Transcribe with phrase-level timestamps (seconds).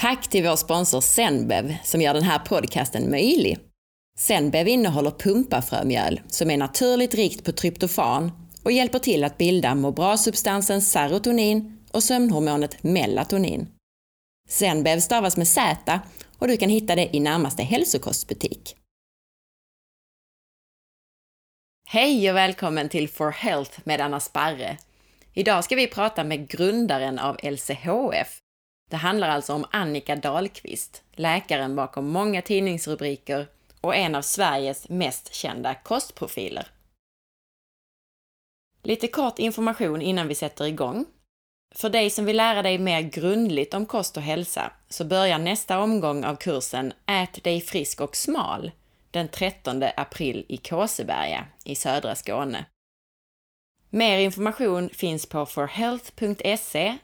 [0.00, 3.58] Tack till vår sponsor Zenbev som gör den här podcasten möjlig.
[4.18, 8.32] Zenbev innehåller pumpafrömjöl som är naturligt rikt på tryptofan
[8.62, 13.68] och hjälper till att bilda må bra-substansen serotonin och sömnhormonet melatonin.
[14.48, 16.00] Zenbev stavas med Z
[16.38, 18.76] och du kan hitta det i närmaste hälsokostbutik.
[21.88, 24.78] Hej och välkommen till For Health med Anna Sparre.
[25.34, 28.40] Idag ska vi prata med grundaren av LCHF.
[28.88, 33.46] Det handlar alltså om Annika Dahlqvist, läkaren bakom många tidningsrubriker
[33.80, 36.66] och en av Sveriges mest kända kostprofiler.
[38.82, 41.04] Lite kort information innan vi sätter igång.
[41.74, 45.80] För dig som vill lära dig mer grundligt om kost och hälsa så börjar nästa
[45.80, 48.70] omgång av kursen Ät dig frisk och smal
[49.10, 52.64] den 13 april i Kåseberga i södra Skåne.
[53.90, 56.98] Mer information finns på forhealth.se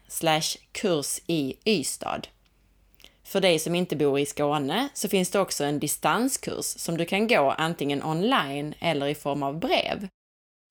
[0.73, 2.21] kurs i Ystad.
[3.23, 7.05] För dig som inte bor i Skåne så finns det också en distanskurs som du
[7.05, 10.09] kan gå antingen online eller i form av brev.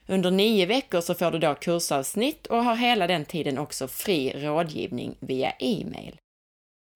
[0.08, 4.34] Under nio veckor så får du då kursavsnitt och har hela den tiden också fri
[4.36, 6.18] rådgivning via e-mail.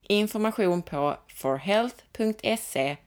[0.07, 2.97] Information på forhealth.se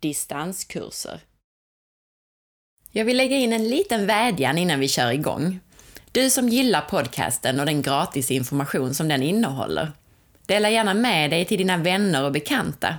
[0.00, 1.20] distanskurser.
[2.96, 5.60] Jag vill lägga in en liten vädjan innan vi kör igång.
[6.12, 9.92] Du som gillar podcasten och den gratis information som den innehåller,
[10.46, 12.96] dela gärna med dig till dina vänner och bekanta.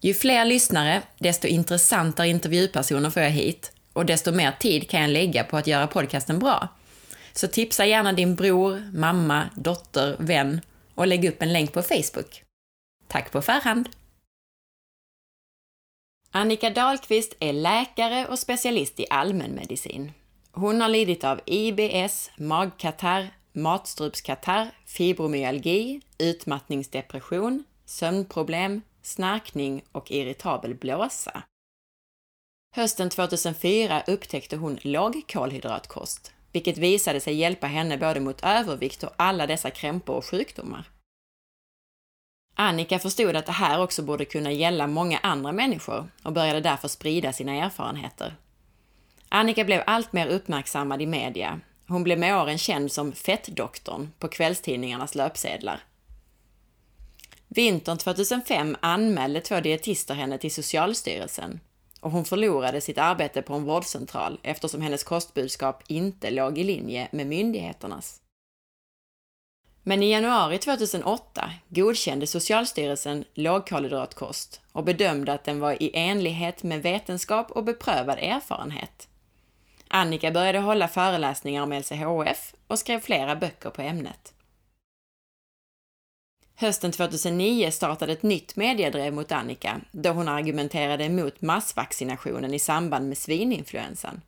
[0.00, 5.10] Ju fler lyssnare, desto intressantare intervjupersoner får jag hit och desto mer tid kan jag
[5.10, 6.68] lägga på att göra podcasten bra.
[7.32, 10.60] Så tipsa gärna din bror, mamma, dotter, vän
[10.94, 12.42] och lägg upp en länk på Facebook.
[13.08, 13.88] Tack på förhand!
[16.30, 20.12] Annika Dahlqvist är läkare och specialist i allmänmedicin.
[20.52, 31.42] Hon har lidit av IBS, magkatarr, matstrupskatarr, fibromyalgi, utmattningsdepression, sömnproblem, snarkning och irritabel blåsa.
[32.76, 39.46] Hösten 2004 upptäckte hon lågkolhydratkost, vilket visade sig hjälpa henne både mot övervikt och alla
[39.46, 40.90] dessa krämpor och sjukdomar.
[42.60, 46.88] Annika förstod att det här också borde kunna gälla många andra människor och började därför
[46.88, 48.36] sprida sina erfarenheter.
[49.28, 51.60] Annika blev allt mer uppmärksammad i media.
[51.88, 55.80] Hon blev med åren känd som Fettdoktorn på kvällstidningarnas löpsedlar.
[57.48, 61.60] Vintern 2005 anmälde två dietister henne till Socialstyrelsen
[62.00, 67.08] och hon förlorade sitt arbete på en vårdcentral eftersom hennes kostbudskap inte låg i linje
[67.12, 68.20] med myndigheternas.
[69.88, 76.82] Men i januari 2008 godkände Socialstyrelsen lågkolhydratkost och bedömde att den var i enlighet med
[76.82, 79.08] vetenskap och beprövad erfarenhet.
[79.88, 84.34] Annika började hålla föreläsningar om LCHF och skrev flera böcker på ämnet.
[86.54, 93.08] Hösten 2009 startade ett nytt mediedrev mot Annika då hon argumenterade emot massvaccinationen i samband
[93.08, 94.20] med svininfluensan.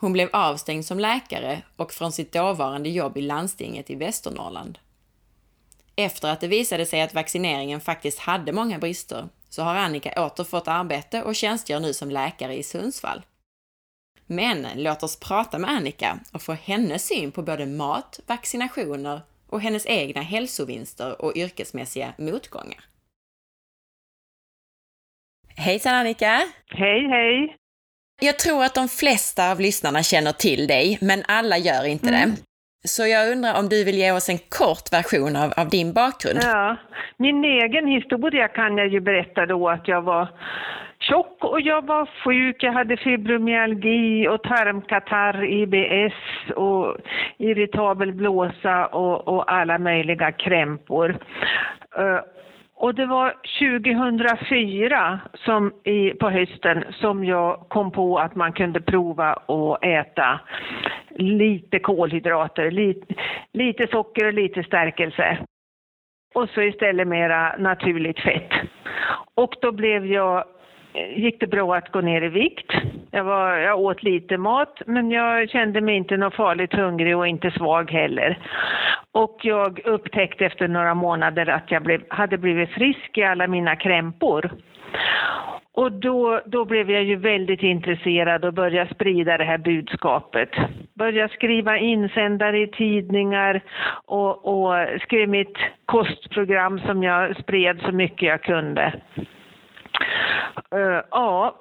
[0.00, 4.78] Hon blev avstängd som läkare och från sitt dåvarande jobb i landstinget i Västernorrland.
[5.96, 10.44] Efter att det visade sig att vaccineringen faktiskt hade många brister så har Annika åter
[10.44, 13.22] fått arbete och tjänstgör nu som läkare i Sundsvall.
[14.26, 19.60] Men låt oss prata med Annika och få hennes syn på både mat, vaccinationer och
[19.60, 22.84] hennes egna hälsovinster och yrkesmässiga motgångar.
[25.56, 26.42] Hejsan Annika!
[26.66, 27.56] Hej hej!
[28.20, 32.30] Jag tror att de flesta av lyssnarna känner till dig, men alla gör inte mm.
[32.30, 32.36] det.
[32.88, 36.38] Så jag undrar om du vill ge oss en kort version av, av din bakgrund?
[36.42, 36.76] Ja,
[37.16, 40.28] min egen historia kan jag ju berätta då att jag var
[41.00, 42.62] tjock och jag var sjuk.
[42.62, 46.96] Jag hade fibromyalgi och tarmkatarr, IBS och
[47.38, 51.18] irritabel blåsa och, och alla möjliga krämpor.
[52.80, 58.80] Och det var 2004 som i, på hösten som jag kom på att man kunde
[58.80, 60.40] prova att äta
[61.10, 63.14] lite kolhydrater, lite,
[63.52, 65.38] lite socker och lite stärkelse.
[66.34, 68.50] Och så istället mera naturligt fett.
[69.34, 70.44] Och då blev jag
[71.16, 72.72] gick det bra att gå ner i vikt.
[73.10, 77.26] Jag, var, jag åt lite mat, men jag kände mig inte något farligt hungrig och
[77.26, 78.38] inte svag heller.
[79.12, 83.76] Och jag upptäckte efter några månader att jag blev, hade blivit frisk i alla mina
[83.76, 84.50] krämpor.
[85.72, 90.50] Och då, då blev jag ju väldigt intresserad och började sprida det här budskapet.
[90.94, 93.60] Började skriva insändare i tidningar
[94.04, 95.56] och, och skrev mitt
[95.86, 98.92] kostprogram som jag spred så mycket jag kunde.
[100.74, 101.54] Uh, ja,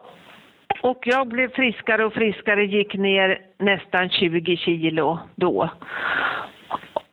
[0.87, 5.69] och jag blev friskare och friskare, gick ner nästan 20 kilo då.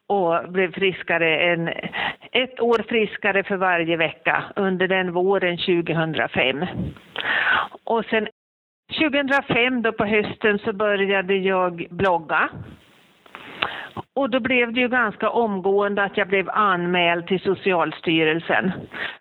[0.06, 1.69] Och blev friskare en,
[2.32, 6.67] ett år friskare för varje vecka under den våren 2005.
[7.85, 8.29] Och sen
[8.99, 12.49] 2005 då på hösten så började jag blogga.
[14.17, 18.73] Och då blev det ju ganska omgående att jag blev anmäld till Socialstyrelsen.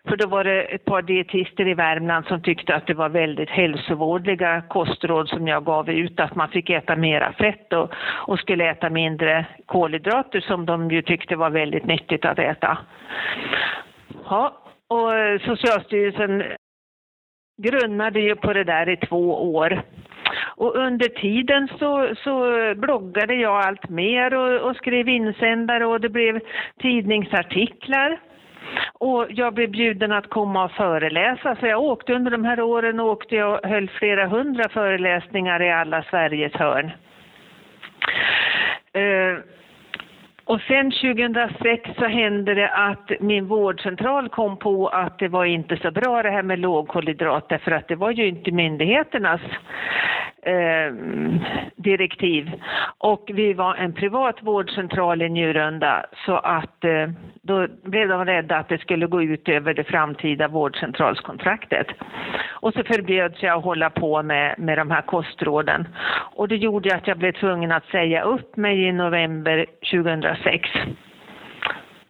[0.08, 3.50] För då var det ett par dietister i Värmland som tyckte att det var väldigt
[3.50, 7.90] hälsovårdliga kostråd som jag gav ut, att man fick äta mera fett och,
[8.26, 12.78] och skulle äta mindre kolhydrater som de ju tyckte var väldigt nyttigt att äta.
[14.28, 14.58] Ja,
[14.88, 16.42] och Socialstyrelsen
[17.62, 19.82] grunnade ju på det där i två år.
[20.56, 22.34] Och under tiden så, så
[22.76, 26.40] bloggade jag allt mer och, och skrev insändare och det blev
[26.82, 28.20] tidningsartiklar.
[28.92, 33.00] Och jag blev bjuden att komma och föreläsa, så jag åkte under de här åren
[33.00, 36.90] åkte jag och höll flera hundra föreläsningar i alla Sveriges hörn.
[38.96, 39.38] Uh,
[40.44, 45.76] och sen 2006 så hände det att min vårdcentral kom på att det var inte
[45.76, 49.40] så bra det här med lågkolhydrater för att det var ju inte myndigheternas
[50.46, 50.92] eh,
[51.76, 52.50] direktiv.
[52.98, 57.08] Och vi var en privat vårdcentral i Njurunda så att eh,
[57.42, 61.86] då blev de rädda att det skulle gå ut över det framtida vårdcentralskontraktet.
[62.48, 65.88] Och så förbjöds jag att hålla på med, med de här kostråden.
[66.34, 70.68] Och det gjorde att jag blev tvungen att säga upp mig i november 2006.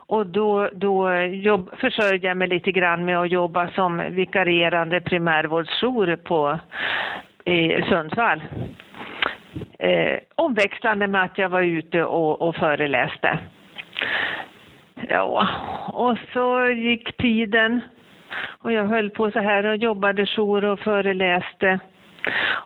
[0.06, 6.16] Och då, då jobb, försörjde jag mig lite grann med att jobba som vikarierande primärvårdsjour
[6.16, 6.58] på
[7.44, 8.42] i Sundsvall.
[9.78, 13.38] Eh, omväxlande med att jag var ute och, och föreläste.
[15.08, 15.48] Ja,
[15.92, 17.80] och så gick tiden
[18.58, 21.78] och jag höll på så här och jobbade jour och föreläste.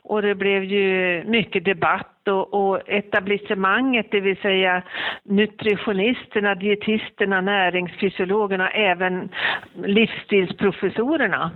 [0.02, 4.82] Och det blev ju mycket debatt och, och etablissemanget, det vill säga
[5.22, 9.28] nutritionisterna, dietisterna, näringsfysiologerna, även
[9.84, 11.50] livsstilsprofessorerna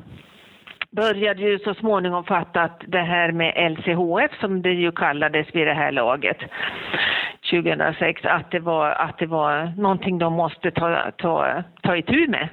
[0.92, 5.66] började ju så småningom fatta att det här med LCHF, som det ju kallades vid
[5.66, 6.36] det här laget,
[7.50, 12.48] 2006, att det var, att det var någonting de måste ta, ta, ta itu med.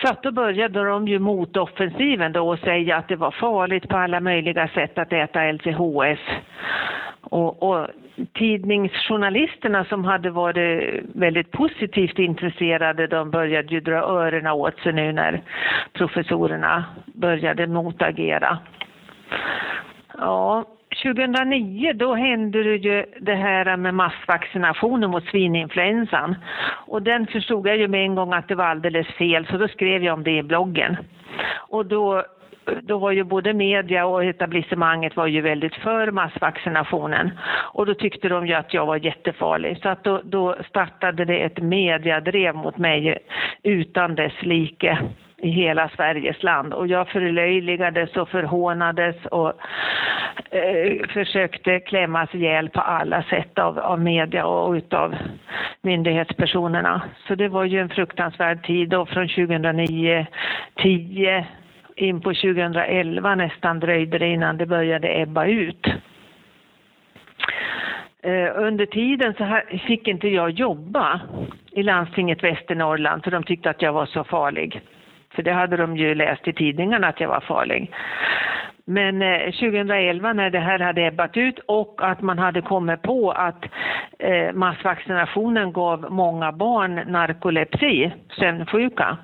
[0.00, 3.96] Så att då började de ju motoffensiven då och säga att det var farligt på
[3.96, 6.20] alla möjliga sätt att äta LCHF.
[7.20, 7.86] Och, och
[8.34, 15.12] tidningsjournalisterna som hade varit väldigt positivt intresserade, de började ju dra öronen åt sig nu
[15.12, 15.42] när
[15.92, 18.58] professorerna började motagera.
[20.18, 20.64] Ja,
[21.02, 26.34] 2009 då hände det ju det här med massvaccinationen mot svininfluensan.
[26.86, 29.68] Och den förstod jag ju med en gång att det var alldeles fel, så då
[29.68, 30.96] skrev jag om det i bloggen.
[31.68, 32.24] Och då
[32.82, 37.30] då var ju både media och etablissemanget var ju väldigt för massvaccinationen.
[37.72, 39.78] Och då tyckte de ju att jag var jättefarlig.
[39.82, 43.18] Så att då, då startade det ett mediadrev mot mig
[43.62, 44.98] utan dess like
[45.42, 46.74] i hela Sveriges land.
[46.74, 49.52] Och jag förlöjligades och förhånades och
[50.50, 55.14] eh, försökte klämmas ihjäl på alla sätt av, av media och utav
[55.80, 57.02] myndighetspersonerna.
[57.28, 60.26] Så det var ju en fruktansvärd tid och från 2009,
[60.76, 61.46] 10
[62.02, 65.86] in på 2011 nästan dröjde det innan det började ebba ut.
[68.22, 71.20] Eh, under tiden så fick inte jag jobba
[71.70, 74.80] i landstinget Västernorrland för de tyckte att jag var så farlig.
[75.34, 77.92] För det hade de ju läst i tidningarna att jag var farlig.
[78.84, 83.30] Men eh, 2011 när det här hade ebbat ut och att man hade kommit på
[83.30, 83.64] att
[84.18, 89.16] eh, massvaccinationen gav många barn narkolepsi, sömnsjuka,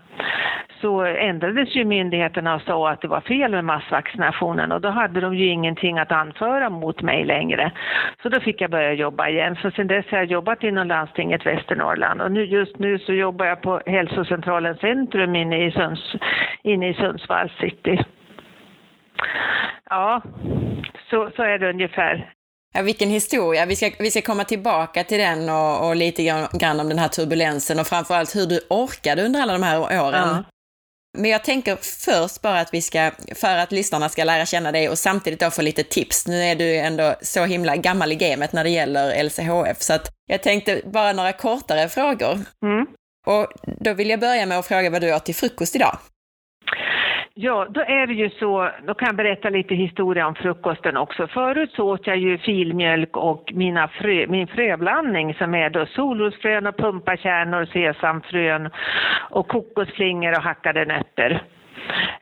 [0.81, 5.21] så ändrades ju myndigheterna och sa att det var fel med massvaccinationen och då hade
[5.21, 7.73] de ju ingenting att anföra mot mig längre.
[8.23, 9.57] Så då fick jag börja jobba igen.
[9.63, 13.47] Så sen dess har jag jobbat inom landstinget Västernorrland och nu, just nu så jobbar
[13.47, 16.15] jag på hälsocentralen Centrum inne i, Sunds,
[16.63, 18.05] inne i Sundsvall city.
[19.91, 20.23] Ja,
[21.11, 22.33] så, så är det ungefär.
[22.75, 23.67] Ja, vilken historia.
[23.67, 26.23] Vi ska, vi ska komma tillbaka till den och, och lite
[26.61, 30.29] grann om den här turbulensen och framförallt hur du orkade under alla de här åren.
[30.29, 30.45] Ja.
[31.19, 34.89] Men jag tänker först bara att vi ska, för att lyssnarna ska lära känna dig
[34.89, 36.27] och samtidigt då få lite tips.
[36.27, 40.11] Nu är du ändå så himla gammal i gamet när det gäller LCHF, så att
[40.27, 42.41] jag tänkte bara några kortare frågor.
[42.65, 42.87] Mm.
[43.27, 43.47] Och
[43.81, 45.99] då vill jag börja med att fråga vad du åt till frukost idag.
[47.40, 51.26] Ja, då är det ju så, då kan jag berätta lite historia om frukosten också.
[51.26, 56.66] Förut så åt jag ju filmjölk och mina frö, min fröblandning som är då solrosfrön
[56.66, 58.71] och pumpakärnor, sesamfrön
[59.30, 61.42] och kokosflingor och hackade nötter.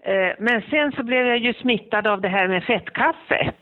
[0.01, 3.53] Eh, men sen så blev jag ju smittad av det här med fettkaffe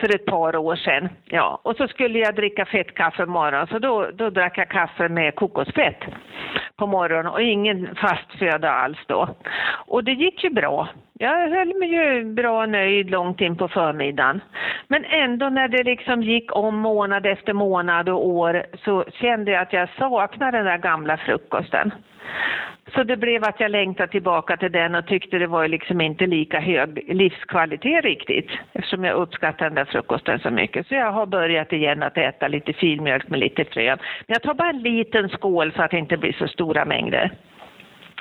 [0.00, 1.08] för ett par år sedan.
[1.24, 5.34] Ja, och så skulle jag dricka fettkaffe morgon så då, då drack jag kaffe med
[5.34, 6.00] kokosfett
[6.76, 9.28] på morgonen och ingen fast föda alls då.
[9.86, 10.88] Och det gick ju bra.
[11.18, 14.40] Jag höll mig ju bra nöjd långt in på förmiddagen.
[14.88, 19.62] Men ändå när det liksom gick om månad efter månad och år så kände jag
[19.62, 21.92] att jag saknade den där gamla frukosten.
[22.94, 26.26] Så det blev att jag längtade tillbaka till den och tyckte det var liksom inte
[26.26, 30.86] lika hög livskvalitet riktigt eftersom jag uppskattar den där frukosten så mycket.
[30.86, 33.98] Så jag har börjat igen att äta lite filmjölk med lite frön.
[34.26, 37.30] Men jag tar bara en liten skål så att det inte blir så stora mängder.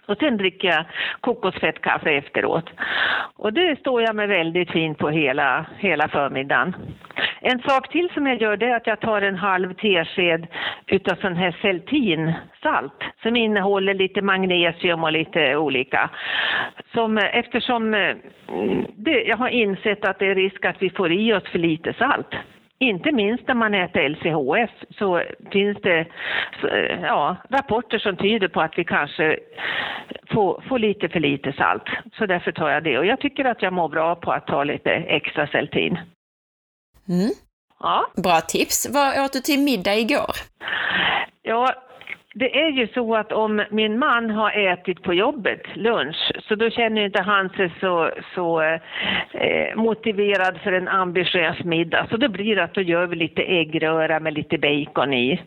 [0.06, 0.86] Och sen dricker jag
[1.22, 2.70] kokosfettkaffe efteråt.
[3.36, 6.76] Och det står jag mig väldigt fint på hela, hela förmiddagen.
[7.42, 10.48] En sak till som jag gör det är att jag tar en halv tesked
[10.88, 16.10] utav sån här Celtin-salt som innehåller lite magnesium och lite olika.
[16.94, 18.16] Som, eftersom eh,
[18.96, 21.94] det, jag har insett att det är risk att vi får i oss för lite
[21.94, 22.36] salt.
[22.82, 25.22] Inte minst när man äter LCHF så
[25.52, 26.06] finns det
[27.02, 29.40] ja, rapporter som tyder på att vi kanske
[30.34, 31.84] får, får lite för lite salt.
[32.18, 32.98] Så därför tar jag det.
[32.98, 36.00] Och jag tycker att jag mår bra på att ta lite extra Celtin.
[37.10, 37.32] Mm.
[37.80, 38.08] Ja.
[38.24, 38.90] Bra tips.
[38.94, 40.36] Vad åt du till middag igår?
[41.42, 41.74] Ja,
[42.34, 46.70] det är ju så att om min man har ätit på jobbet lunch så då
[46.70, 48.62] känner inte han sig så, så
[49.32, 52.08] eh, motiverad för en ambitiös middag.
[52.10, 55.42] Så då blir det att då gör vi lite äggröra med lite bacon i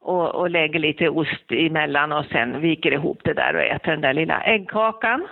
[0.00, 4.00] och, och lägger lite ost emellan och sen viker ihop det där och äter den
[4.00, 5.28] där lilla äggkakan.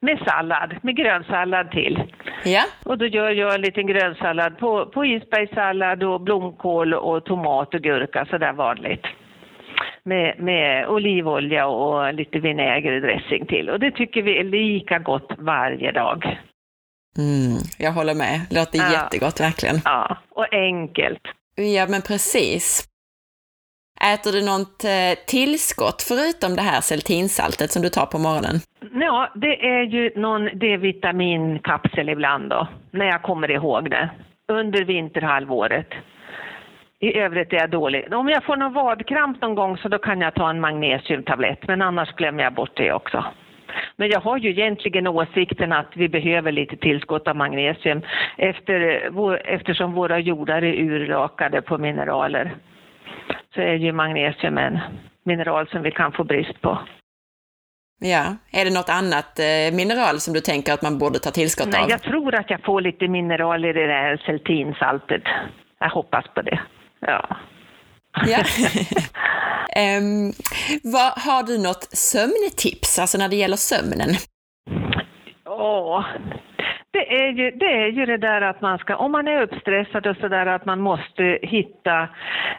[0.00, 2.02] Med sallad, med grönsallad till.
[2.44, 2.62] Ja.
[2.84, 7.80] Och då gör jag en liten grönsallad på, på isbergssallad och blomkål och tomat och
[7.80, 9.06] gurka sådär vanligt
[10.10, 13.70] med, med olivolja och lite vinägerdressing till.
[13.70, 16.18] Och det tycker vi är lika gott varje dag.
[17.18, 18.40] Mm, jag håller med.
[18.48, 18.92] Det låter ja.
[18.92, 19.76] jättegott verkligen.
[19.84, 21.22] Ja, och enkelt.
[21.76, 22.86] Ja, men precis.
[24.14, 28.56] Äter du något eh, tillskott förutom det här seltinsaltet som du tar på morgonen?
[28.92, 34.10] Ja, det är ju någon D-vitaminkapsel ibland då, när jag kommer ihåg det,
[34.52, 35.88] under vinterhalvåret.
[37.02, 38.14] I övrigt är jag dålig.
[38.14, 41.82] Om jag får någon vadkramp någon gång så då kan jag ta en magnesiumtablett, men
[41.82, 43.24] annars glömmer jag bort det också.
[43.96, 48.02] Men jag har ju egentligen åsikten att vi behöver lite tillskott av magnesium
[48.38, 48.80] efter,
[49.44, 52.54] eftersom våra jordar är urlakade på mineraler.
[53.54, 54.78] Så är ju magnesium en
[55.24, 56.78] mineral som vi kan få brist på.
[58.00, 61.68] Ja, är det något annat eh, mineral som du tänker att man borde ta tillskott
[61.72, 61.90] Nej, av?
[61.90, 65.22] Jag tror att jag får lite mineral i det där celtinsaltet.
[65.78, 66.60] Jag hoppas på det.
[67.00, 67.36] Ja.
[68.26, 68.38] ja.
[69.98, 70.32] um,
[70.82, 74.10] vad, har du något sömntips, alltså när det gäller sömnen?
[75.44, 76.04] Åh,
[76.92, 80.06] det är, ju, det är ju det där att man ska, om man är uppstressad
[80.06, 82.08] och sådär, att man måste hitta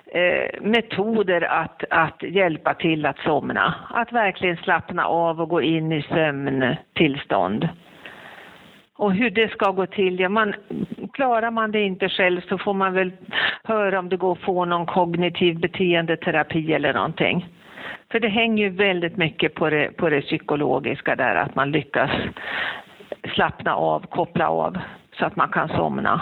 [0.06, 3.76] eh, metoder att, att hjälpa till att somna.
[3.90, 7.70] Att verkligen slappna av och gå in i sömntillstånd.
[9.02, 10.54] Och hur det ska gå till, ja, man,
[11.14, 13.12] klarar man det inte själv så får man väl
[13.64, 17.48] höra om det går att få någon kognitiv beteendeterapi eller någonting.
[18.12, 22.12] För det hänger ju väldigt mycket på det, på det psykologiska där, att man lyckas
[23.36, 24.78] slappna av, koppla av
[25.20, 26.22] så att man kan somna.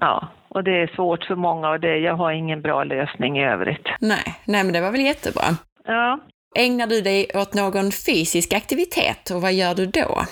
[0.00, 3.44] Ja, och det är svårt för många och det, jag har ingen bra lösning i
[3.44, 3.88] övrigt.
[4.00, 5.46] Nej, nej men det var väl jättebra.
[5.84, 6.18] Ja.
[6.58, 10.22] Ägnar du dig åt någon fysisk aktivitet och vad gör du då?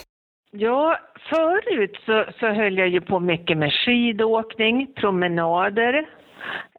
[0.56, 6.06] Ja, förut så, så höll jag ju på mycket med skidåkning, promenader.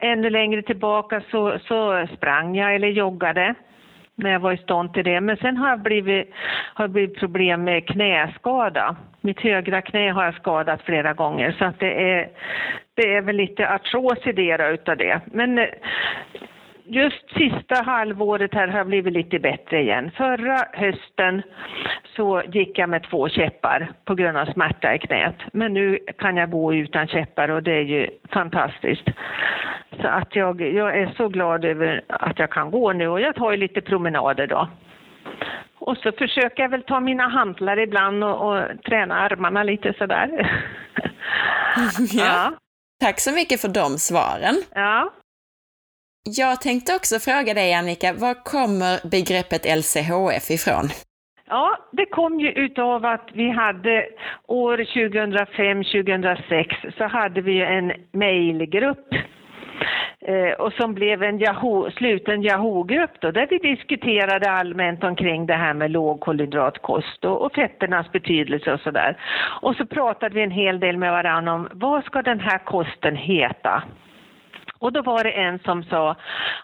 [0.01, 3.55] Ännu längre tillbaka så, så sprang jag eller joggade
[4.15, 5.22] när jag var i stånd till det.
[5.22, 6.32] Men sen har jag blivit,
[6.74, 8.96] har blivit problem med knäskada.
[9.22, 12.29] Mitt högra knä har jag skadat flera gånger så att det är,
[12.94, 15.22] det är väl lite artros i det utav det.
[15.25, 15.67] Men
[16.86, 20.12] just sista halvåret här har blivit lite bättre igen.
[20.18, 21.42] Förra hösten
[22.15, 25.36] så gick jag med två käppar på grund av smärta i knät.
[25.54, 29.10] Men nu kan jag gå utan käppar och det är ju fantastiskt.
[30.01, 33.36] Så att jag, jag är så glad över att jag kan gå nu och jag
[33.36, 34.68] tar ju lite promenader då.
[35.80, 40.30] Och så försöker jag väl ta mina hantlar ibland och, och träna armarna lite sådär.
[42.12, 42.24] ja.
[42.25, 42.54] ja.
[43.00, 44.56] Tack så mycket för de svaren.
[44.75, 45.12] Ja.
[46.27, 50.89] Jag tänkte också fråga dig Annika, var kommer begreppet LCHF ifrån?
[51.48, 54.05] Ja, det kom ju utav att vi hade
[54.48, 59.13] år 2005-2006 så hade vi en mejlgrupp
[60.27, 65.55] eh, och som blev en Yahoo, sluten Yahoo-grupp då, där vi diskuterade allmänt omkring det
[65.55, 69.17] här med lågkolhydratkost och, och fetternas betydelse och sådär.
[69.62, 73.15] Och så pratade vi en hel del med varandra om vad ska den här kosten
[73.15, 73.84] heta?
[74.79, 76.15] Och då var det en som sa,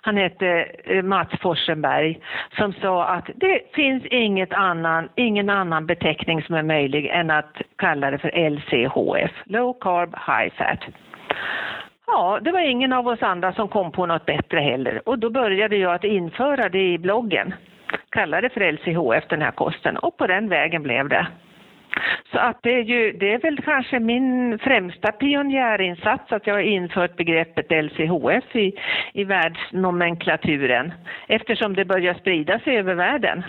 [0.01, 0.47] han hette
[0.83, 2.19] eh, Mats Forsenberg,
[2.57, 7.61] som sa att det finns inget annan, ingen annan beteckning som är möjlig än att
[7.77, 10.79] kalla det för LCHF, Low Carb High Fat.
[12.07, 15.29] Ja, det var ingen av oss andra som kom på något bättre heller och då
[15.29, 17.53] började jag att införa det i bloggen.
[18.09, 21.27] Kalla det för LCHF den här kosten och på den vägen blev det.
[22.31, 26.61] Så att det är ju, det är väl kanske min främsta pionjärinsats att jag har
[26.61, 28.73] infört begreppet LCHF i,
[29.13, 30.93] i världsnomenklaturen
[31.27, 33.43] eftersom det börjar sprida sig över världen.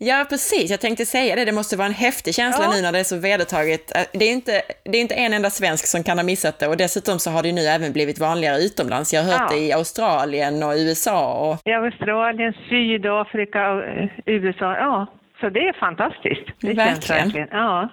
[0.00, 0.70] Ja, precis.
[0.70, 1.44] Jag tänkte säga det.
[1.44, 2.70] Det måste vara en häftig känsla ja.
[2.70, 3.92] nu när det är så vedertaget.
[4.12, 6.76] Det är, inte, det är inte en enda svensk som kan ha missat det och
[6.76, 9.14] dessutom så har det nu även blivit vanligare utomlands.
[9.14, 9.56] Jag har hört ja.
[9.56, 11.50] det i Australien och USA.
[11.50, 11.56] Och...
[11.64, 14.76] I Australien, Sydafrika och eh, USA.
[14.76, 15.06] Ja,
[15.40, 16.46] så det är fantastiskt.
[16.60, 17.24] Det verkligen.
[17.24, 17.48] verkligen.
[17.50, 17.88] Ja.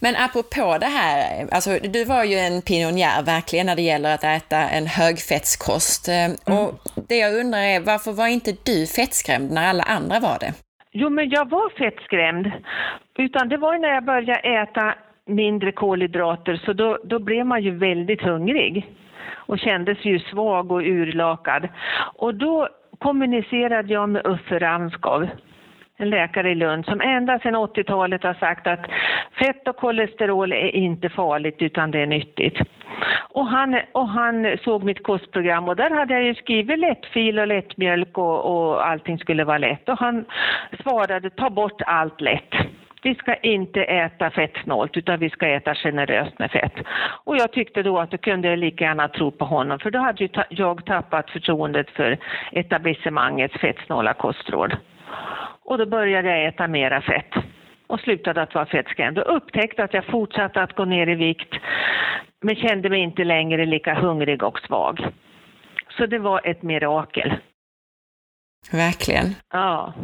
[0.00, 4.24] Men apropå det här, alltså du var ju en pionjär verkligen när det gäller att
[4.24, 6.08] äta en högfettskost.
[6.08, 6.58] Eh, mm.
[6.58, 6.70] Och
[7.08, 10.52] det jag undrar är, varför var inte du fettskrämd när alla andra var det?
[10.92, 12.52] Jo, men jag var fettskrämd.
[13.18, 14.94] Utan det var när jag började äta
[15.26, 18.86] mindre kolhydrater, så då, då blev man ju väldigt hungrig
[19.46, 21.68] och kändes ju svag och urlakad.
[22.14, 25.28] Och då kommunicerade jag med Uffe Ramskov
[25.96, 28.86] en läkare i Lund som ända sedan 80-talet har sagt att
[29.38, 32.58] fett och kolesterol är inte farligt utan det är nyttigt.
[33.30, 37.46] Och han, och han såg mitt kostprogram och där hade jag ju skrivit lättfil och
[37.46, 39.88] lättmjölk och, och allting skulle vara lätt.
[39.88, 40.24] Och han
[40.82, 42.54] svarade ta bort allt lätt.
[43.02, 46.74] Vi ska inte äta fettsnålt utan vi ska äta generöst med fett.
[47.24, 49.98] Och jag tyckte då att då kunde jag lika gärna tro på honom för då
[49.98, 52.18] hade ju jag tappat förtroendet för
[52.52, 54.76] etablissemangets fettsnåla kostråd.
[55.64, 57.34] Och då började jag äta mera fett
[57.86, 61.54] och slutade att vara fettskrämd och upptäckte att jag fortsatte att gå ner i vikt
[62.40, 65.06] men kände mig inte längre lika hungrig och svag.
[65.96, 67.34] Så det var ett mirakel.
[68.72, 69.34] Verkligen.
[69.52, 69.94] Ja.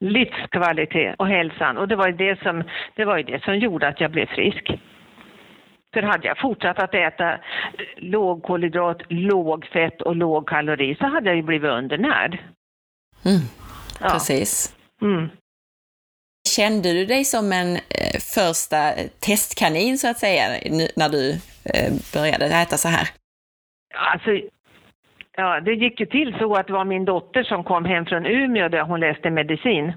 [0.00, 1.76] Livskvalitet och hälsan.
[1.76, 2.64] Och det var ju det som,
[2.96, 4.70] det var det som gjorde att jag blev frisk.
[5.94, 7.38] För hade jag fortsatt att äta
[7.96, 12.38] lågkolhydrat, lågfett och lågkalori så hade jag ju blivit undernärd.
[13.24, 13.65] Mm.
[14.00, 14.08] Ja.
[14.10, 14.76] Precis.
[15.02, 15.28] Mm.
[16.56, 18.78] Kände du dig som en eh, första
[19.26, 20.42] testkanin så att säga,
[20.96, 21.30] när du
[21.74, 23.08] eh, började äta så här?
[23.94, 24.30] Alltså,
[25.36, 28.26] ja, det gick ju till så att det var min dotter som kom hem från
[28.26, 29.92] Umeå där hon läste medicin,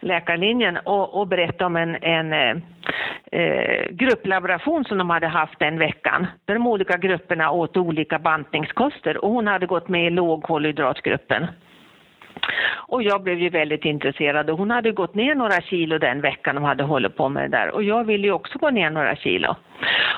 [0.00, 2.56] läkarlinjen, och, och berättade om en, en eh,
[3.32, 6.26] eh grupplaboration som de hade haft den veckan.
[6.44, 11.46] Där de olika grupperna åt olika bantningskoster och hon hade gått med i lågkolhydratgruppen.
[12.88, 16.54] Och jag blev ju väldigt intresserad och hon hade gått ner några kilo den veckan
[16.54, 19.16] de hade hållit på med det där och jag ville ju också gå ner några
[19.16, 19.56] kilo.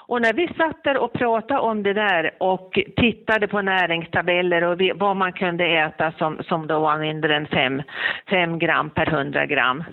[0.06, 4.80] Och när vi satt där och pratade om det där och tittade på näringstabeller och
[4.94, 7.82] vad man kunde äta som, som då var mindre än 5,
[8.30, 9.84] 5 gram per 100 gram,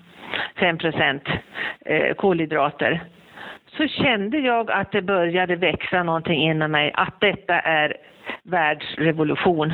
[0.59, 1.23] 5 procent
[1.85, 3.03] eh, kolhydrater,
[3.77, 7.97] så kände jag att det började växa någonting inom mig, att detta är
[8.43, 9.73] världsrevolution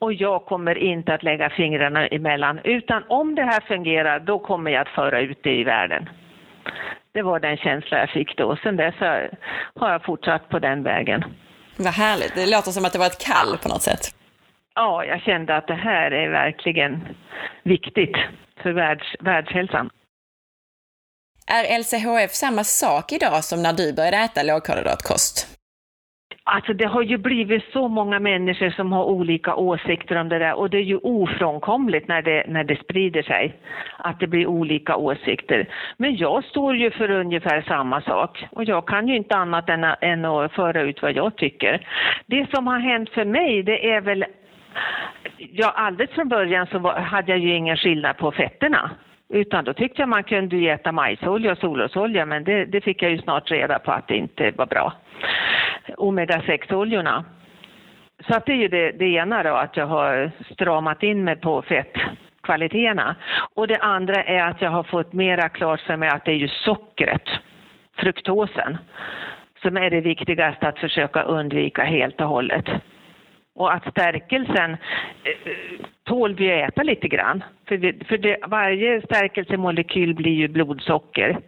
[0.00, 2.60] och jag kommer inte att lägga fingrarna emellan.
[2.64, 6.08] Utan om det här fungerar, då kommer jag att föra ut det i världen.
[7.12, 8.56] Det var den känsla jag fick då.
[8.62, 8.94] Sen dess
[9.74, 11.24] har jag fortsatt på den vägen.
[11.76, 12.34] Vad härligt.
[12.34, 14.14] Det låter som att det var ett kall på något sätt.
[14.74, 17.08] Ja, jag kände att det här är verkligen
[17.62, 18.16] viktigt
[18.62, 19.90] för världs, världshälsan.
[21.46, 25.59] Är LCHF samma sak idag som när du började äta lågkolhydratkost?
[26.52, 30.54] Alltså det har ju blivit så många människor som har olika åsikter om det där
[30.54, 33.54] och det är ju ofrånkomligt när det, när det sprider sig
[33.96, 35.68] att det blir olika åsikter.
[35.96, 39.84] Men jag står ju för ungefär samma sak och jag kan ju inte annat än,
[40.00, 41.86] än att föra ut vad jag tycker.
[42.26, 44.24] Det som har hänt för mig det är väl
[45.52, 48.90] Ja, alldeles från början så var, hade jag ju ingen skillnad på fetterna.
[49.28, 53.10] Utan då tyckte jag man kunde äta majsolja och solrosolja men det, det fick jag
[53.10, 54.92] ju snart reda på att det inte var bra
[55.96, 57.24] omega-6-oljorna.
[58.28, 61.36] Så att det är ju det, det ena då, att jag har stramat in mig
[61.36, 63.16] på fettkvaliteterna.
[63.54, 66.36] Och det andra är att jag har fått mera klart för mig att det är
[66.36, 67.28] ju sockret,
[67.96, 68.78] fruktosen,
[69.62, 72.64] som är det viktigaste att försöka undvika helt och hållet.
[73.54, 74.72] Och att stärkelsen
[75.24, 77.44] eh, tål vi att äta lite grann.
[77.68, 81.38] För, vi, för det, varje stärkelsemolekyl blir ju blodsocker.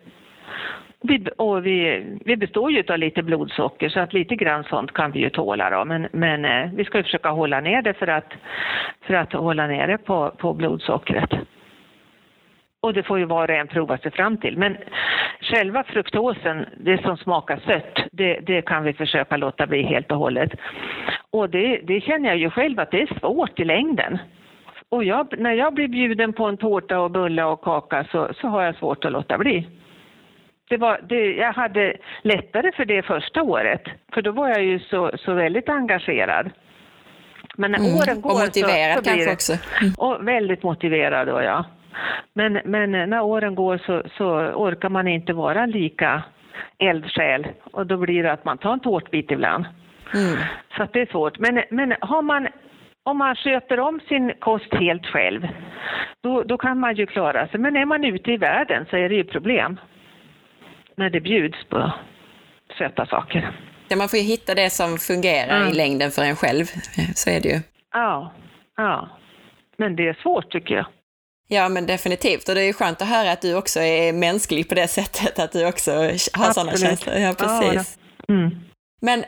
[1.02, 5.12] Vi, och vi, vi består ju av lite blodsocker så att lite grann sånt kan
[5.12, 5.84] vi ju tåla då.
[5.84, 8.32] Men, men eh, vi ska ju försöka hålla ner det för att,
[9.06, 11.30] för att hålla nere på, på blodsockret.
[12.80, 14.58] Och det får ju var och en prova sig fram till.
[14.58, 14.76] Men
[15.40, 20.18] själva fruktosen, det som smakar sött, det, det kan vi försöka låta bli helt och
[20.18, 20.50] hållet.
[21.30, 24.18] Och det, det känner jag ju själv att det är svårt i längden.
[24.88, 28.48] Och jag, när jag blir bjuden på en tårta och bulle och kaka så, så
[28.48, 29.66] har jag svårt att låta bli.
[30.72, 33.82] Det var, det, jag hade lättare för det första året,
[34.14, 36.50] för då var jag ju så, så väldigt engagerad.
[37.56, 37.94] Men när mm.
[37.94, 39.52] åren går och motiverad så, så kanske det, också.
[39.52, 39.92] Mm.
[39.98, 41.64] Och väldigt motiverad då, ja.
[42.32, 46.22] Men, men när åren går så, så orkar man inte vara lika
[46.78, 49.64] eldsjäl och då blir det att man tar en tårtbit ibland.
[50.14, 50.38] Mm.
[50.76, 51.38] Så det är svårt.
[51.38, 52.48] Men, men har man,
[53.02, 55.48] om man sköter om sin kost helt själv,
[56.22, 57.60] då, då kan man ju klara sig.
[57.60, 59.78] Men är man ute i världen så är det ju problem
[60.96, 61.92] när det bjuds på
[62.78, 63.58] söta saker.
[63.88, 65.68] Ja, man får ju hitta det som fungerar mm.
[65.68, 66.64] i längden för en själv,
[67.14, 67.60] så är det ju.
[67.92, 68.32] Ja,
[68.76, 69.08] ja.
[69.76, 70.86] Men det är svårt tycker jag.
[71.48, 72.48] Ja, men definitivt.
[72.48, 75.38] Och det är ju skönt att höra att du också är mänsklig på det sättet,
[75.38, 75.90] att du också
[76.32, 77.16] har sådana känslor.
[77.16, 77.98] Ja, precis.
[78.26, 78.50] Ja, mm.
[79.00, 79.24] Men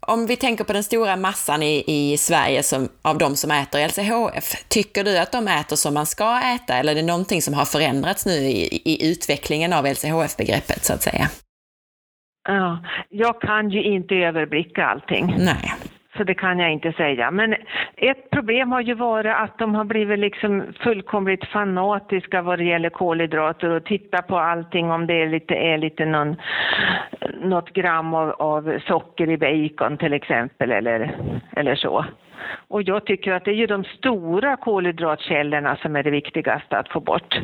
[0.00, 3.88] om vi tänker på den stora massan i, i Sverige som, av de som äter
[3.88, 7.54] LCHF, tycker du att de äter som man ska äta eller är det någonting som
[7.54, 11.28] har förändrats nu i, i utvecklingen av LCHF-begreppet så att säga?
[12.48, 15.34] Ja, jag kan ju inte överblicka allting.
[15.38, 15.74] Nej.
[16.20, 17.30] Så det kan jag inte säga.
[17.30, 17.54] Men
[17.96, 22.90] ett problem har ju varit att de har blivit liksom fullkomligt fanatiska vad det gäller
[22.90, 26.36] kolhydrater och tittar på allting om det är lite, är lite någon,
[27.40, 31.16] något gram av, av socker i bacon till exempel eller,
[31.56, 32.04] eller så.
[32.68, 36.88] Och jag tycker att det är ju de stora kolhydratkällorna som är det viktigaste att
[36.88, 37.40] få bort.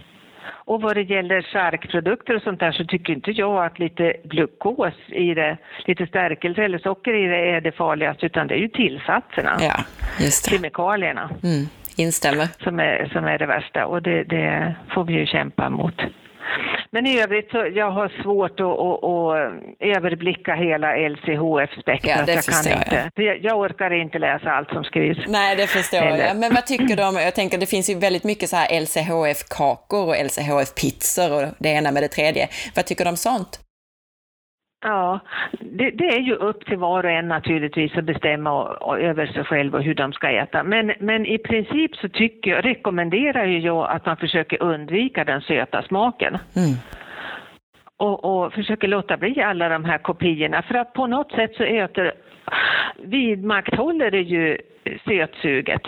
[0.49, 4.95] Och vad det gäller charkprodukter och sånt där så tycker inte jag att lite glukos
[5.09, 8.69] i det, lite stärkelse eller socker i det är det farligaste utan det är ju
[8.69, 9.57] tillsatserna.
[9.61, 9.85] Ja,
[10.21, 10.51] just det.
[10.51, 11.31] Kemikalierna.
[11.43, 12.49] Mm, instämmer.
[12.65, 16.03] Som är, som är det värsta och det, det får vi ju kämpa mot.
[16.91, 22.19] Men i övrigt så jag har svårt att, att, att överblicka hela LCHF-spektrat.
[22.19, 23.23] Ja, det jag, kan inte.
[23.23, 23.39] Jag.
[23.45, 25.19] jag orkar inte läsa allt som skrivs.
[25.27, 26.27] Nej, det förstår Eller.
[26.27, 26.37] jag.
[26.37, 30.09] Men vad tycker du om, jag tänker det finns ju väldigt mycket så här LCHF-kakor
[30.09, 32.49] och LCHF-pizzor och det ena med det tredje.
[32.75, 33.66] Vad tycker du om sånt?
[34.81, 35.21] Ja,
[35.61, 39.27] det, det, är ju upp till var och en naturligtvis att bestämma och, och över
[39.27, 40.63] sig själv och hur de ska äta.
[40.63, 45.41] Men, men i princip så tycker jag, rekommenderar ju jag att man försöker undvika den
[45.41, 46.39] söta smaken.
[46.57, 46.77] Mm.
[47.97, 51.63] Och, och försöker låta bli alla de här kopiorna för att på något sätt så
[51.63, 52.13] äter,
[52.97, 54.59] vidmakthåller det ju
[55.05, 55.83] sötsuget.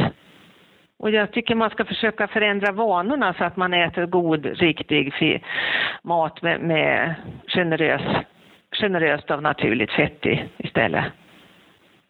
[0.99, 5.43] Och jag tycker man ska försöka förändra vanorna så att man äter god, riktig
[6.03, 7.15] mat med, med
[7.47, 8.03] generös
[8.81, 11.05] generöst av naturligt fett i, istället.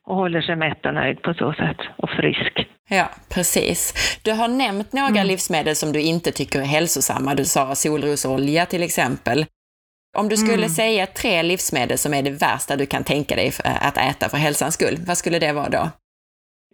[0.06, 2.68] Och håller sig mätt och nöjd på så sätt, och frisk.
[2.90, 3.94] Ja, precis.
[4.24, 5.26] Du har nämnt några mm.
[5.26, 7.34] livsmedel som du inte tycker är hälsosamma.
[7.34, 9.44] Du sa solrosolja till exempel.
[10.16, 10.68] Om du skulle mm.
[10.68, 14.74] säga tre livsmedel som är det värsta du kan tänka dig att äta för hälsans
[14.74, 15.90] skull, vad skulle det vara då?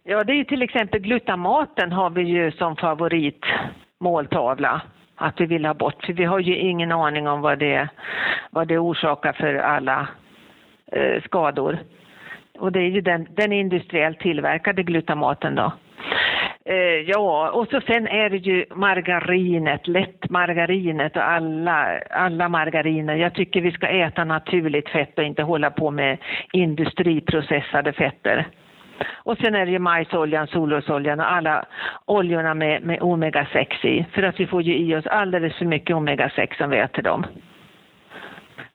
[0.03, 4.81] Ja, det är till exempel glutamaten har vi ju som favoritmåltavla
[5.15, 6.05] att vi vill ha bort.
[6.05, 7.87] För vi har ju ingen aning om vad det,
[8.49, 10.07] vad det orsakar för alla
[10.91, 11.77] eh, skador.
[12.59, 15.73] Och det är ju den, den industriellt tillverkade glutamaten då.
[16.65, 23.15] Eh, ja, och så sen är det ju margarinet, lättmargarinet och alla, alla margariner.
[23.15, 26.17] Jag tycker vi ska äta naturligt fett och inte hålla på med
[26.51, 28.47] industriprocessade fetter.
[29.03, 31.65] Och sen är det ju majsoljan, solrosoljan och alla
[32.05, 34.05] oljorna med, med omega-6 i.
[34.13, 37.25] För att vi får ju i oss alldeles för mycket omega-6 om vi äter dem.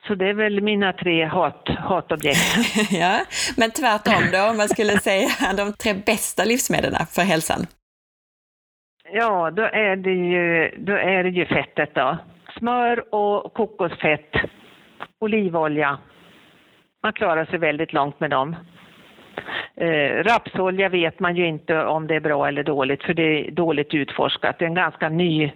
[0.07, 2.57] Så det är väl mina tre hat, hatobjekt.
[2.91, 3.21] ja,
[3.57, 7.67] men tvärtom då, om man skulle säga de tre bästa livsmedlen för hälsan?
[9.13, 12.19] Ja, då är det ju, då är det ju fettet då.
[12.59, 14.33] Smör och kokosfett,
[15.19, 15.99] olivolja.
[17.03, 18.57] Man klarar sig väldigt långt med dem.
[19.77, 23.51] Eh, rapsolja vet man ju inte om det är bra eller dåligt för det är
[23.51, 24.59] dåligt utforskat.
[24.59, 25.53] Det är en ganska ny,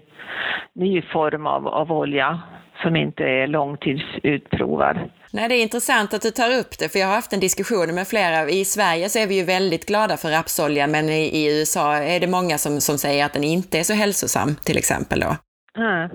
[0.74, 2.40] ny form av, av olja
[2.82, 4.98] som inte är långtidsutprovad.
[5.32, 7.94] Nej, det är intressant att du tar upp det, för jag har haft en diskussion
[7.94, 8.48] med flera.
[8.48, 12.20] I Sverige så är vi ju väldigt glada för rapsolja, men i, i USA är
[12.20, 15.36] det många som, som säger att den inte är så hälsosam, till exempel då.
[15.82, 16.10] Mm.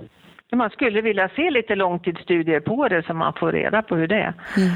[0.51, 4.15] Man skulle vilja se lite långtidsstudier på det så man får reda på hur det
[4.15, 4.33] är.
[4.57, 4.69] Mm.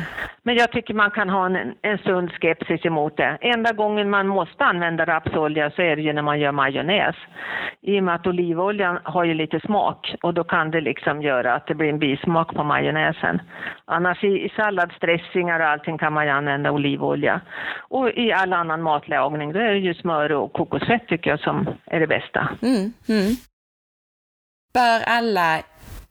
[0.43, 3.37] Men jag tycker man kan ha en, en sund skepsis emot det.
[3.41, 7.15] Enda gången man måste använda rapsolja så är det ju när man gör majonnäs.
[7.81, 11.53] I och med att olivoljan har ju lite smak och då kan det liksom göra
[11.53, 13.41] att det blir en bismak på majonnäsen.
[13.85, 17.41] Annars i, i salladsdressingar och allting kan man ju använda olivolja.
[17.89, 21.67] Och i all annan matlagning då är det ju smör och kokosfett tycker jag som
[21.85, 22.49] är det bästa.
[22.61, 22.93] Mm.
[23.09, 23.35] Mm.
[24.73, 25.49] Bör alla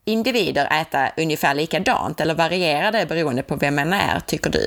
[0.07, 4.66] individer äta ungefär likadant eller varierar det beroende på vem man är, tycker du?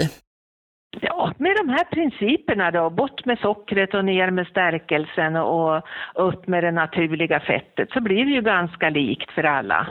[1.02, 5.84] Ja, med de här principerna då, bort med sockret och ner med stärkelsen och
[6.16, 9.88] upp med det naturliga fettet, så blir det ju ganska likt för alla.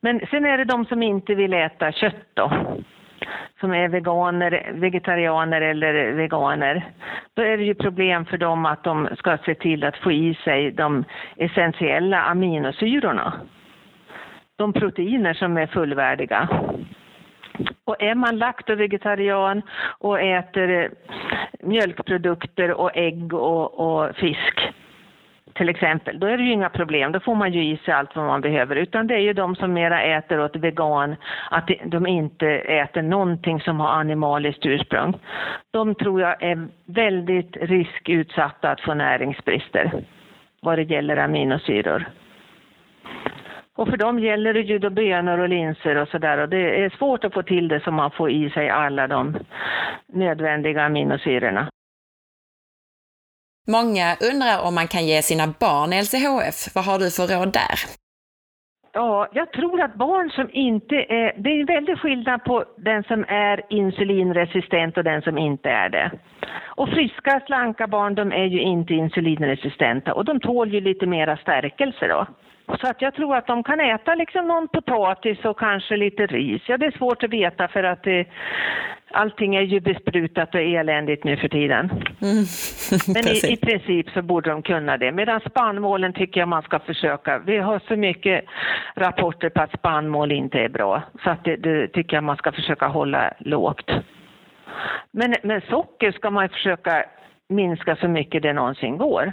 [0.00, 2.50] Men sen är det de som inte vill äta kött då,
[3.60, 6.84] som är veganer, vegetarianer eller veganer.
[7.34, 10.34] Då är det ju problem för dem att de ska se till att få i
[10.34, 11.04] sig de
[11.36, 13.32] essentiella aminosyrorna.
[14.56, 16.48] De proteiner som är fullvärdiga.
[17.84, 19.62] Och är man laktovegetarian
[19.98, 20.90] och äter eh,
[21.62, 24.72] mjölkprodukter och ägg och, och, fisk
[25.56, 27.12] till exempel, då är det ju inga problem.
[27.12, 28.76] Då får man ju i sig allt vad man behöver.
[28.76, 31.16] Utan det är ju de som mera äter åt vegan,
[31.50, 35.18] att de inte äter någonting som har animaliskt ursprung.
[35.70, 39.92] De tror jag är väldigt riskutsatta att få näringsbrister
[40.62, 42.04] vad det gäller aminosyror.
[43.76, 46.90] Och för dem gäller det ju då bönor och linser och sådär och det är
[46.90, 49.36] svårt att få till det så man får i sig alla de
[50.12, 51.68] nödvändiga aminosyrorna.
[53.68, 56.74] Många undrar om man kan ge sina barn LCHF.
[56.74, 57.76] Vad har du för råd där?
[58.92, 61.34] Ja, jag tror att barn som inte är...
[61.42, 65.88] Det är en väldig skillnad på den som är insulinresistent och den som inte är
[65.88, 66.10] det.
[66.64, 71.36] Och friska, slanka barn, de är ju inte insulinresistenta och de tål ju lite mera
[71.36, 72.26] stärkelse då.
[72.66, 76.62] Så att jag tror att de kan äta liksom någon potatis och kanske lite ris.
[76.66, 78.26] Ja, det är svårt att veta för att det,
[79.10, 81.90] allting är ju besprutat och eländigt nu för tiden.
[82.22, 82.44] Mm.
[83.14, 85.12] Men i, i, princip så borde de kunna det.
[85.12, 87.38] Medan spannmålen tycker jag man ska försöka.
[87.38, 88.44] Vi har så mycket
[88.94, 91.02] rapporter på att spannmål inte är bra.
[91.24, 93.90] Så att det, det tycker jag man ska försöka hålla lågt.
[95.10, 97.04] Men, men socker ska man försöka
[97.48, 99.32] minska så mycket det någonsin går.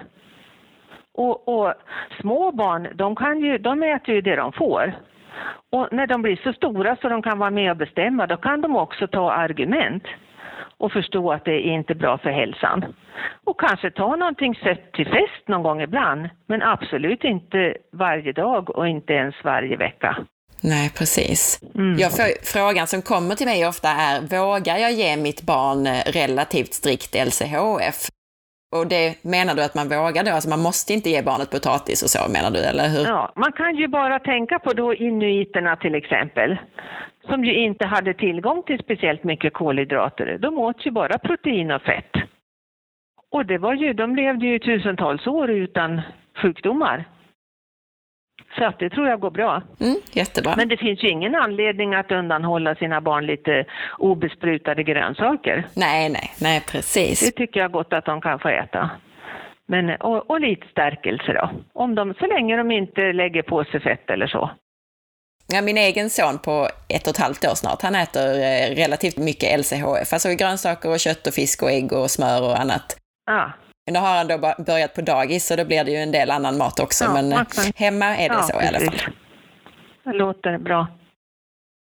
[1.13, 1.73] Och, och,
[2.21, 4.93] små barn, de, kan ju, de äter ju det de får.
[5.71, 8.62] Och när de blir så stora så de kan vara med och bestämma, då kan
[8.62, 10.04] de också ta argument
[10.78, 12.86] och förstå att det är inte bra för hälsan.
[13.45, 18.69] Och kanske ta någonting sött till fest någon gång ibland, men absolut inte varje dag
[18.78, 20.17] och inte ens varje vecka.
[20.63, 21.63] Nej, precis.
[21.76, 21.97] Mm.
[21.97, 22.12] Jag
[22.43, 28.10] frågan som kommer till mig ofta är, vågar jag ge mitt barn relativt strikt LCHF?
[28.78, 30.32] Och det menar du att man vågar då?
[30.32, 33.06] Alltså man måste inte ge barnet potatis och så menar du, eller hur?
[33.16, 36.58] Ja, man kan ju bara tänka på då inuiterna till exempel,
[37.30, 40.38] som ju inte hade tillgång till speciellt mycket kolhydrater.
[40.42, 42.14] De åt ju bara protein och fett.
[43.32, 46.02] Och det var ju, de levde ju tusentals år utan
[46.42, 47.06] sjukdomar.
[48.58, 49.62] Så att det tror jag går bra.
[49.80, 50.54] Mm, jättebra.
[50.58, 53.66] Men det finns ju ingen anledning att undanhålla sina barn lite
[53.98, 55.68] obesprutade grönsaker.
[55.76, 57.20] Nej, nej, nej precis.
[57.20, 58.89] Det tycker jag gott att de kan få äta.
[59.68, 61.50] Men, och, och lite stärkelse då.
[61.74, 64.52] Om de, så länge de inte lägger på sig fett eller så.
[65.48, 69.18] Ja, min egen son på ett och ett halvt år snart, han äter eh, relativt
[69.18, 72.98] mycket LCHF, alltså grönsaker och kött och fisk och ägg och smör och annat.
[73.26, 73.52] Ja.
[73.91, 76.58] Nu har han då börjat på dagis så då blir det ju en del annan
[76.58, 77.72] mat också, ja, men okay.
[77.76, 79.00] hemma är det ja, så i alla fall.
[80.04, 80.88] Det låter bra.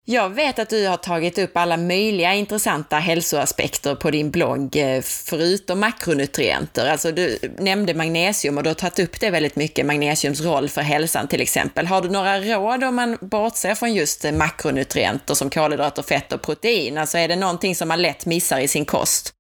[0.10, 5.02] Jag vet att du har tagit upp alla möjliga intressanta hälsoaspekter på din blogg, eh,
[5.02, 6.90] förutom makronutrienter.
[6.90, 10.82] Alltså du nämnde magnesium och du har tagit upp det väldigt mycket, magnesiums roll för
[10.82, 11.88] hälsan till exempel.
[11.88, 16.98] Har du några råd om man bortser från just makronutrienter som kolhydrater, fett och protein?
[16.98, 19.34] Alltså är det någonting som man lätt missar i sin kost?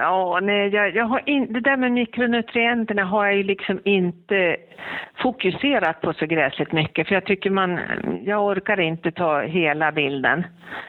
[0.00, 4.56] Ja, nej, jag, jag har in, det där med mikronutrienterna har jag ju liksom inte
[5.14, 7.80] fokuserat på så gräsligt mycket för jag tycker man,
[8.24, 10.44] jag orkar inte ta hela bilden.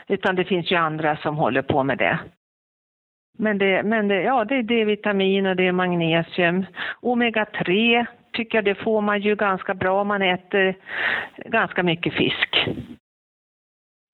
[0.08, 2.20] Utan det finns ju andra som håller på med det.
[3.38, 6.66] Men det, men det, ja, det är D-vitamin och det är magnesium.
[7.02, 10.76] Omega-3 tycker jag det får man ju ganska bra om man äter
[11.46, 12.68] ganska mycket fisk.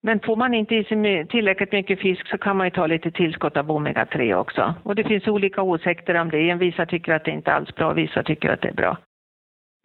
[0.04, 3.12] Men får man inte i sig tillräckligt mycket fisk så kan man ju ta lite
[3.12, 4.76] tillskott av omega-3 också.
[4.84, 6.54] Och det finns olika åsikter om det.
[6.54, 8.98] Vissa tycker att det inte alls är bra, vissa tycker att det är bra.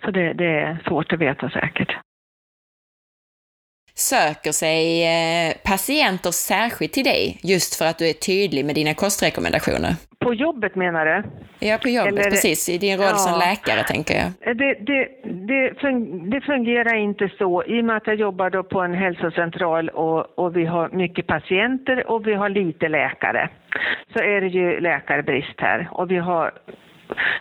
[0.05, 1.97] Så det, det är svårt att veta säkert.
[3.95, 8.95] Söker sig eh, patienter särskilt till dig just för att du är tydlig med dina
[8.95, 9.93] kostrekommendationer?
[10.23, 11.23] På jobbet menar du?
[11.59, 12.69] Ja, på jobbet, Eller, precis.
[12.69, 14.57] I din roll ja, som läkare, tänker jag.
[14.57, 15.09] Det, det,
[16.31, 17.65] det, fungerar inte så.
[17.65, 21.27] I och med att jag jobbar då på en hälsocentral och, och vi har mycket
[21.27, 23.49] patienter och vi har lite läkare,
[24.13, 25.89] så är det ju läkarbrist här.
[25.91, 26.53] Och vi har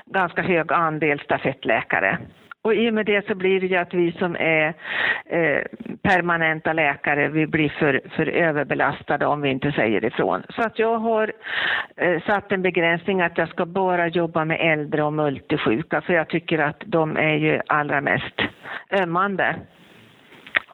[0.06, 2.18] ganska hög andel stafettläkare.
[2.64, 4.74] Och i och med det så blir det ju att vi som är
[5.26, 5.62] eh,
[6.02, 10.44] permanenta läkare, vi blir för, för överbelastade om vi inte säger ifrån.
[10.50, 11.32] Så att jag har
[11.96, 16.28] eh, satt en begränsning att jag ska bara jobba med äldre och multisjuka, för jag
[16.28, 18.42] tycker att de är ju allra mest
[18.92, 19.56] ömmande.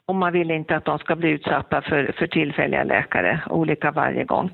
[0.06, 4.23] Och man vill inte att de ska bli utsatta för, för tillfälliga läkare, olika varje
[4.23, 4.52] gång.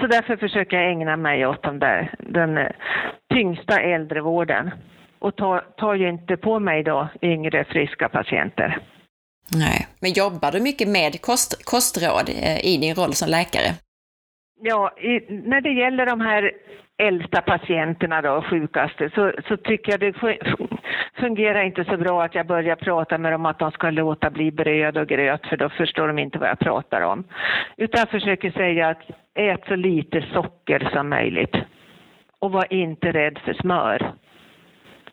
[0.00, 2.66] Så därför försöker jag ägna mig åt de där, den eh,
[3.34, 4.70] tyngsta äldrevården
[5.22, 8.78] och tar, tar ju inte på mig då yngre friska patienter.
[9.54, 13.70] Nej, men jobbar du mycket med kost, kostråd eh, i din roll som läkare?
[14.60, 16.52] Ja, i, när det gäller de här
[17.02, 20.12] äldsta patienterna då, sjukaste, så, så tycker jag det
[21.20, 24.52] fungerar inte så bra att jag börjar prata med dem att de ska låta bli
[24.52, 27.24] bröd och gröt, för då förstår de inte vad jag pratar om.
[27.76, 29.02] Utan jag försöker säga att
[29.34, 31.56] ät så lite socker som möjligt.
[32.38, 34.12] Och var inte rädd för smör.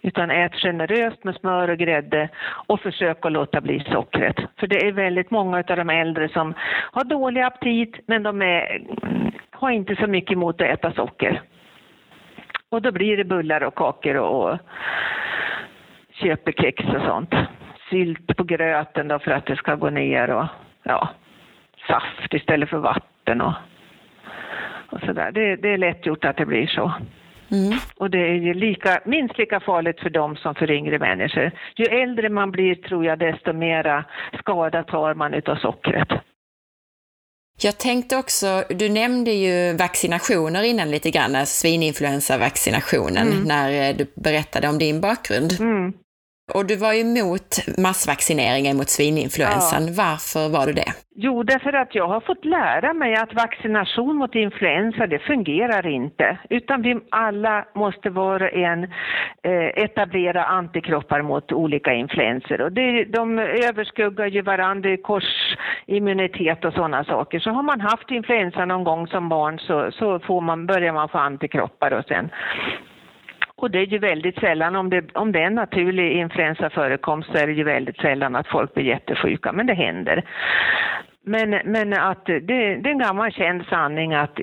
[0.01, 2.29] Utan ät generöst med smör och grädde
[2.67, 4.35] och försök att låta bli sockret.
[4.59, 6.53] För det är väldigt många av de äldre som
[6.91, 8.81] har dålig aptit men de är,
[9.51, 11.41] har inte så mycket emot att äta socker.
[12.69, 14.57] Och då blir det bullar och kakor och, och
[16.11, 17.33] köper kex och sånt.
[17.89, 20.45] Sylt på gröten då för att det ska gå ner och
[20.83, 21.09] ja,
[21.87, 23.53] saft istället för vatten och,
[24.89, 25.31] och sådär.
[25.31, 26.93] Det, det är lätt gjort att det blir så.
[27.51, 27.77] Mm.
[27.95, 31.51] Och det är ju lika, minst lika farligt för dem som för yngre människor.
[31.75, 34.05] Ju äldre man blir tror jag desto mera
[34.39, 36.09] skada tar man utav sockret.
[37.61, 43.43] Jag tänkte också, du nämnde ju vaccinationer innan lite grann, svininfluensavaccinationen, mm.
[43.43, 45.51] när du berättade om din bakgrund.
[45.59, 45.93] Mm.
[46.55, 49.87] Och du var emot massvaccineringen mot svininfluensan.
[49.87, 49.93] Ja.
[49.97, 50.91] Varför var du det?
[51.21, 56.37] Jo, därför att jag har fått lära mig att vaccination mot influensa, det fungerar inte.
[56.49, 58.83] Utan vi alla måste var och en
[59.43, 62.61] eh, etablera antikroppar mot olika influenser.
[62.61, 67.39] Och det, de överskuggar ju varandra, korsimmunitet och sådana saker.
[67.39, 71.09] Så har man haft influensa någon gång som barn så, så får man, börjar man
[71.09, 72.29] få antikroppar och sen
[73.61, 77.37] och det är ju väldigt sällan, om det, om det är en naturlig influensaförekomst så
[77.37, 80.23] är det ju väldigt sällan att folk blir jättesjuka, men det händer.
[81.23, 84.39] Men, men att det, det är en gammal känd sanning att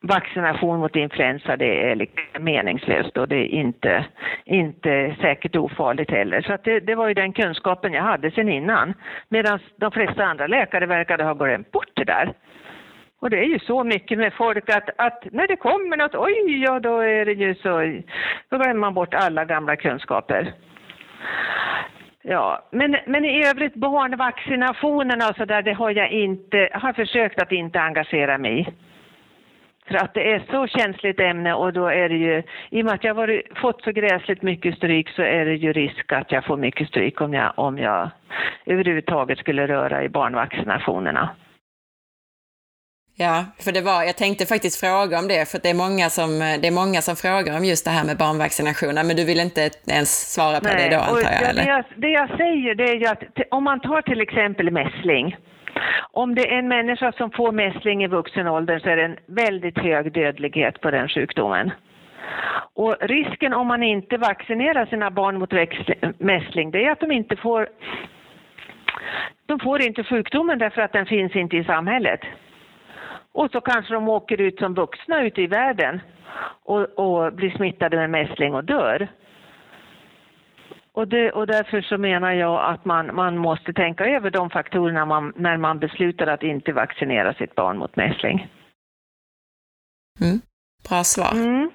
[0.00, 4.04] vaccination mot influensa det är liksom meningslöst och det är inte,
[4.44, 6.42] inte säkert ofarligt heller.
[6.42, 8.94] Så det, det, var ju den kunskapen jag hade sen innan.
[9.28, 12.32] Medan de flesta andra läkare verkade ha glömt bort det där.
[13.20, 16.62] Och det är ju så mycket med folk att, att när det kommer något, oj,
[16.62, 18.00] ja då är det ju så,
[18.48, 20.52] då glömmer man bort alla gamla kunskaper.
[22.22, 27.42] Ja, men, men i övrigt barnvaccinationerna och så där, det har jag inte, har försökt
[27.42, 28.66] att inte engagera mig i.
[29.88, 32.94] För att det är så känsligt ämne och då är det ju, i och med
[32.94, 36.44] att jag har fått så gräsligt mycket stryk så är det ju risk att jag
[36.44, 38.10] får mycket stryk om jag, om jag
[38.66, 41.28] överhuvudtaget skulle röra i barnvaccinationerna.
[43.16, 46.30] Ja, för det var, jag tänkte faktiskt fråga om det, för det är, många som,
[46.60, 49.70] det är många som frågar om just det här med barnvaccinationer, men du vill inte
[49.98, 51.50] ens svara på Nej, det då antar jag?
[51.50, 51.64] Eller?
[51.64, 55.36] Det, jag, det jag säger det är ju att om man tar till exempel mässling,
[56.12, 59.16] om det är en människa som får mässling i vuxen ålder så är det en
[59.26, 61.70] väldigt hög dödlighet på den sjukdomen.
[62.74, 65.52] Och risken om man inte vaccinerar sina barn mot
[66.18, 67.68] mässling, det är att de inte får
[69.46, 72.20] de får inte sjukdomen därför att den finns inte i samhället.
[73.34, 76.00] Och så kanske de åker ut som vuxna ute i världen
[76.64, 79.08] och, och blir smittade med mässling och dör.
[80.92, 85.04] Och, det, och därför så menar jag att man, man måste tänka över de faktorerna
[85.04, 88.48] man, när man beslutar att inte vaccinera sitt barn mot mässling.
[90.20, 90.40] Mm.
[90.88, 91.32] Bra svar.
[91.32, 91.70] Mm.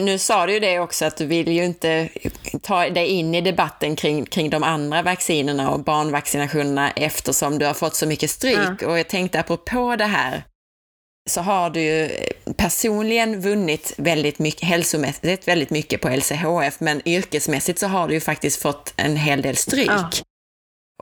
[0.00, 2.08] Nu sa du ju det också att du vill ju inte
[2.62, 7.74] ta dig in i debatten kring, kring de andra vaccinerna och barnvaccinationerna eftersom du har
[7.74, 8.58] fått så mycket stryk.
[8.58, 8.90] Mm.
[8.90, 10.42] Och jag tänkte apropå det här
[11.26, 12.08] så har du ju
[12.56, 18.20] personligen vunnit väldigt mycket, hälsomässigt väldigt mycket på LCHF, men yrkesmässigt så har du ju
[18.20, 19.90] faktiskt fått en hel del stryk.
[19.90, 20.10] Ja.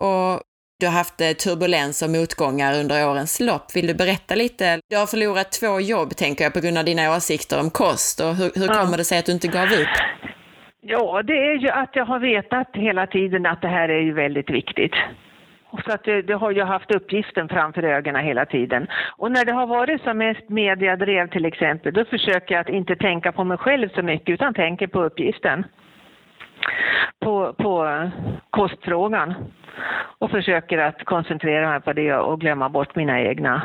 [0.01, 0.41] Och
[0.81, 3.77] du har haft eh, turbulens och motgångar under årens lopp.
[3.77, 4.81] Vill du berätta lite?
[4.91, 8.21] Du har förlorat två jobb, tänker jag, på grund av dina åsikter om kost.
[8.21, 9.97] Och hur, hur kommer det sig att du inte gav upp?
[10.81, 14.15] Ja, det är ju att jag har vetat hela tiden att det här är ju
[14.15, 14.95] väldigt viktigt.
[15.83, 18.87] Så att det, det, har ju haft uppgiften framför ögonen hela tiden.
[19.17, 22.97] Och när det har varit som mest mediadrev till exempel, då försöker jag att inte
[22.97, 25.65] tänka på mig själv så mycket utan tänker på uppgiften.
[27.21, 28.09] På, på eh,
[28.51, 29.35] kostfrågan.
[30.19, 33.63] Och försöker att koncentrera mig på det och glömma bort mina egna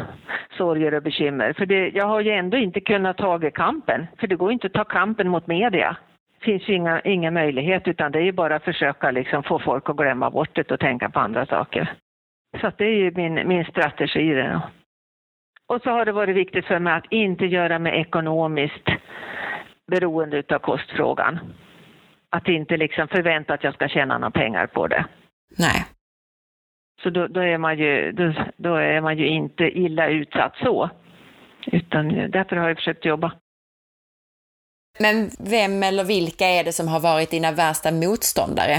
[0.57, 1.53] sorger och bekymmer.
[1.53, 4.73] För det, jag har ju ändå inte kunnat ta kampen, för det går inte att
[4.73, 5.97] ta kampen mot media
[6.41, 9.89] finns ju inga, ingen möjlighet utan det är ju bara att försöka liksom få folk
[9.89, 11.93] att glömma bort det och tänka på andra saker.
[12.61, 14.33] Så det är ju min, min strategi.
[14.33, 14.61] Det.
[15.67, 18.89] Och så har det varit viktigt för mig att inte göra mig ekonomiskt
[19.91, 21.39] beroende av kostfrågan.
[22.29, 25.05] Att inte liksom förvänta att jag ska tjäna några pengar på det.
[25.57, 25.85] Nej.
[27.03, 30.89] Så då, då, är man ju, då, då, är man ju inte illa utsatt så.
[31.65, 33.31] Utan därför har jag försökt jobba.
[34.99, 38.75] Men vem eller vilka är det som har varit dina värsta motståndare?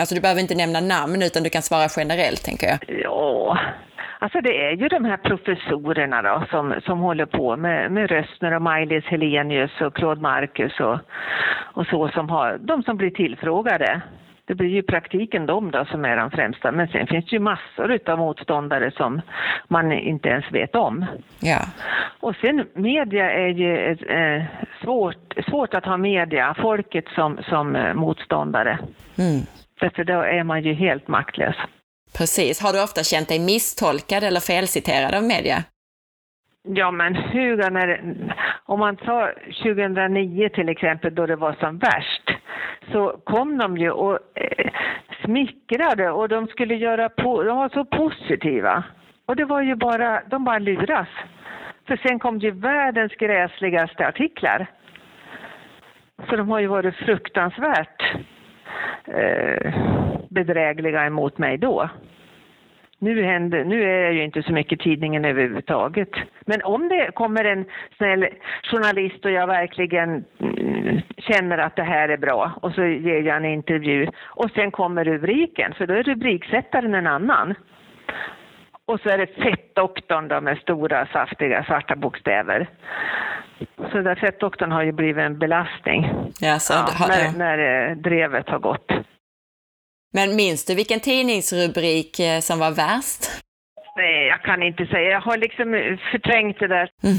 [0.00, 2.78] Alltså du behöver inte nämna namn utan du kan svara generellt tänker jag.
[3.02, 3.58] Ja,
[4.18, 8.52] alltså det är ju de här professorerna då som, som håller på med, med Röstner
[8.52, 10.98] och Maj-Lis Helenius och Claude Marcus och,
[11.74, 14.02] och så som har, de som blir tillfrågade
[14.46, 16.72] det blir ju praktiken de då som är de främsta.
[16.72, 19.20] Men sen finns det ju massor av motståndare som
[19.68, 21.06] man inte ens vet om.
[21.40, 21.60] Ja.
[22.20, 24.44] Och sen media är ju eh,
[24.82, 28.78] svårt, svårt att ha media, folket som, som eh, motståndare.
[29.18, 29.40] Mm.
[29.80, 31.56] Därför då är man ju helt maktlös.
[32.18, 32.60] Precis.
[32.62, 35.64] Har du ofta känt dig misstolkad eller felciterad av media?
[36.64, 38.00] Ja, men hur när,
[38.64, 42.30] om man tar 2009 till exempel då det var som värst
[42.92, 44.70] så kom de ju och eh,
[45.24, 48.84] smickrade och de skulle göra, på, de var så positiva.
[49.26, 51.08] Och det var ju bara, de bara luras.
[51.86, 54.66] För sen kom ju världens gräsligaste artiklar.
[56.28, 58.14] Så de har ju varit fruktansvärt
[59.04, 59.74] eh,
[60.28, 61.88] bedrägliga emot mig då.
[63.02, 66.08] Nu, händer, nu är jag ju inte så mycket i tidningen överhuvudtaget.
[66.46, 67.64] Men om det kommer en
[67.96, 68.28] snäll
[68.62, 73.36] journalist och jag verkligen mm, känner att det här är bra och så ger jag
[73.36, 77.54] en intervju och sen kommer rubriken, för då är rubriksättaren en annan.
[78.86, 82.68] Och så är det fettdoktorn då med stora saftiga svarta bokstäver.
[83.92, 88.48] Så där fettdoktorn har ju blivit en belastning ja, så, ja, när, när eh, drevet
[88.48, 88.92] har gått.
[90.12, 93.30] Men minns du vilken tidningsrubrik eh, som var värst?
[93.96, 95.10] Nej, jag kan inte säga.
[95.10, 96.88] Jag har liksom eh, förträngt det där.
[97.02, 97.16] Mm.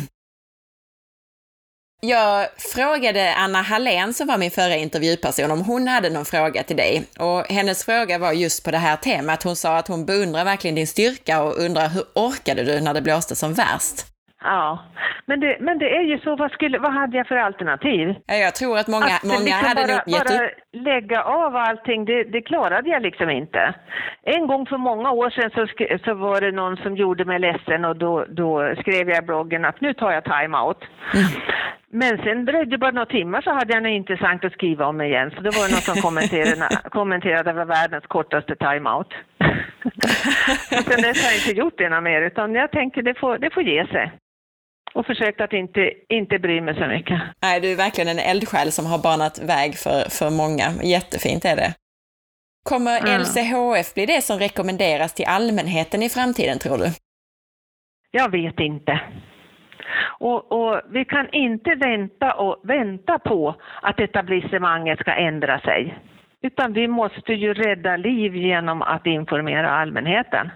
[2.06, 6.78] Jag frågade Anna Hallén som var min förra intervjuperson om hon hade någon fråga till
[6.78, 9.44] dig och hennes fråga var just på det här temat.
[9.44, 13.02] Hon sa att hon beundrar verkligen din styrka och undrar hur orkade du när det
[13.02, 14.13] blåste som värst?
[14.44, 14.80] Ja,
[15.26, 18.16] men det, men det är ju så, vad, skulle, vad hade jag för alternativ?
[18.26, 20.50] Ja, jag tror att många, att många liksom hade bara, nog gett bara
[20.92, 23.74] lägga av allting, det, det, klarade jag liksom inte.
[24.24, 25.68] En gång för många år sedan så,
[26.06, 29.66] så var det någon som gjorde mig ledsen och då, då skrev jag i bloggen
[29.66, 30.82] att nu tar jag time-out.
[31.14, 31.26] Mm.
[31.96, 35.32] Men sen dröjde bara några timmar så hade jag något intressant att skriva om igen.
[35.32, 39.14] Så då var det någon som kommenterade, kommenterade att det var världens kortaste time-out.
[40.70, 43.64] sen dess har jag inte gjort det mer utan jag tänker det får, det får
[43.64, 44.12] ge sig
[44.94, 47.22] och försökt att inte, inte bry mig så mycket.
[47.42, 50.68] Nej, du är verkligen en eldsjäl som har banat väg för, för många.
[50.84, 51.74] Jättefint är det.
[52.70, 53.22] Kommer mm.
[53.22, 56.88] LCHF bli det som rekommenderas till allmänheten i framtiden, tror du?
[58.12, 59.02] Jag vet inte.
[60.20, 65.98] Och, och, vi kan inte vänta och vänta på att etablissemanget ska ändra sig.
[66.42, 70.52] Utan vi måste ju rädda liv genom att informera allmänheten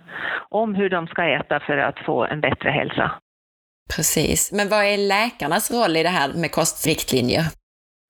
[0.50, 3.12] om hur de ska äta för att få en bättre hälsa.
[3.96, 4.52] Precis.
[4.52, 7.44] Men vad är läkarnas roll i det här med kostriktlinjer?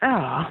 [0.02, 0.46] Ja,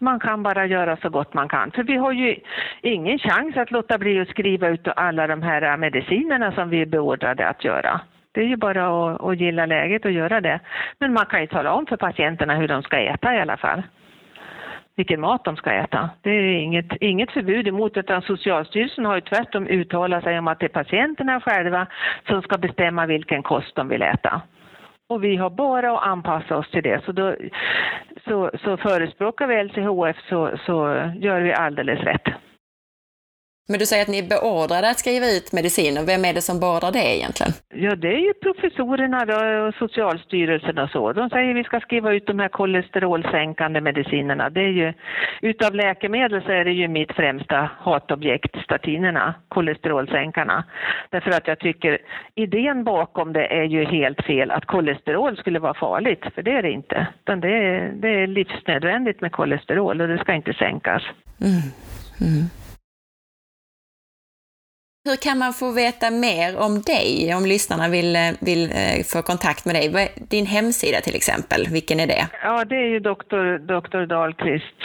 [0.00, 1.70] man kan bara göra så gott man kan.
[1.70, 2.36] För vi har ju
[2.82, 6.86] ingen chans att låta bli att skriva ut alla de här medicinerna som vi är
[6.86, 8.00] beordrade att göra.
[8.32, 10.60] Det är ju bara att, att gilla läget och göra det.
[10.98, 13.82] Men man kan ju tala om för patienterna hur de ska äta i alla fall
[15.00, 16.10] vilken mat de ska äta.
[16.22, 20.60] Det är inget, inget förbud emot utan Socialstyrelsen har ju tvärtom uttalat sig om att
[20.60, 21.86] det är patienterna själva
[22.28, 24.42] som ska bestämma vilken kost de vill äta.
[25.08, 27.04] Och vi har bara att anpassa oss till det.
[27.04, 27.34] Så, då,
[28.26, 30.74] så, så förespråkar vi LCHF så, så
[31.16, 32.28] gör vi alldeles rätt.
[33.70, 36.02] Men du säger att ni är beordrade att skriva ut mediciner.
[36.12, 37.52] Vem är det som beordrar det egentligen?
[37.74, 41.12] Ja, det är ju professorerna då, och Socialstyrelsen och så.
[41.12, 44.50] De säger att vi ska skriva ut de här kolesterolsänkande medicinerna.
[44.50, 44.92] Det är ju,
[45.42, 50.64] utav läkemedel så är det ju mitt främsta hatobjekt, statinerna, kolesterolsänkarna.
[51.10, 51.98] Därför att jag tycker
[52.34, 56.62] idén bakom det är ju helt fel, att kolesterol skulle vara farligt, för det är
[56.62, 57.06] det inte.
[57.22, 61.02] Utan det är, det är livsnödvändigt med kolesterol och det ska inte sänkas.
[61.40, 61.62] Mm.
[62.20, 62.59] Mm.
[65.08, 68.12] Hur kan man få veta mer om dig, om lyssnarna vill,
[68.48, 69.86] vill eh, få kontakt med dig?
[70.34, 72.24] Din hemsida till exempel, vilken är det?
[72.42, 73.44] Ja, det är ju Dr.
[73.72, 74.06] Dr.
[74.14, 74.84] Dahlqvists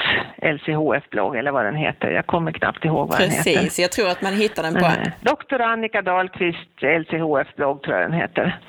[0.56, 2.08] LCHF-blogg, eller vad den heter.
[2.12, 3.64] Jag kommer knappt ihåg vad Precis, den heter.
[3.64, 4.88] Precis, jag tror att man hittar den på...
[5.32, 5.62] Dr.
[5.62, 8.60] Annika Dahlqvist LCHF-blogg, tror jag den heter.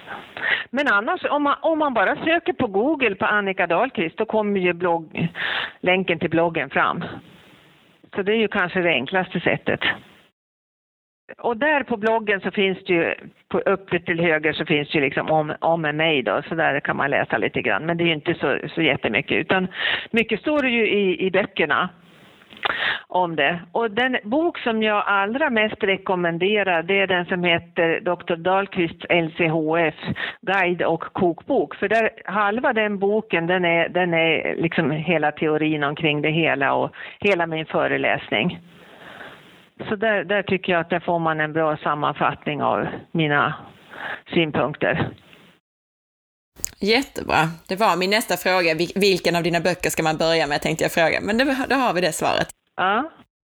[0.70, 4.60] Men annars, om man, om man bara söker på Google på Annika Dahlqvist, då kommer
[4.60, 5.28] ju blogg,
[5.80, 7.04] länken till bloggen fram.
[8.14, 9.80] Så det är ju kanske det enklaste sättet.
[11.38, 13.14] Och där på bloggen så finns det ju,
[13.48, 16.80] på uppe till höger så finns det ju liksom om, om mig då, så där
[16.80, 17.86] kan man läsa lite grann.
[17.86, 19.68] Men det är ju inte så, så jättemycket, utan
[20.10, 21.88] mycket står det ju i, i böckerna
[23.08, 23.60] om det.
[23.72, 28.36] Och den bok som jag allra mest rekommenderar det är den som heter Dr.
[28.36, 29.94] Dahlqvists LCHF
[30.40, 31.74] guide och kokbok.
[31.74, 36.74] För där, halva den boken den är, den är liksom hela teorin omkring det hela
[36.74, 38.58] och hela min föreläsning.
[39.88, 43.54] Så där, där tycker jag att där får man en bra sammanfattning av mina
[44.34, 45.10] synpunkter.
[46.80, 47.42] Jättebra.
[47.68, 48.74] Det var min nästa fråga.
[48.94, 51.20] Vilken av dina böcker ska man börja med, tänkte jag fråga.
[51.22, 52.48] Men då har vi det svaret.
[52.76, 53.10] Ja.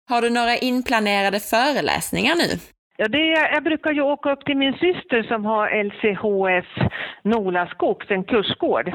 [0.10, 2.50] Har du några inplanerade föreläsningar nu?
[2.98, 6.92] Ja, det är, jag brukar ju åka upp till min syster som har LCHF
[7.24, 8.92] Nola Skogs, en kursgård.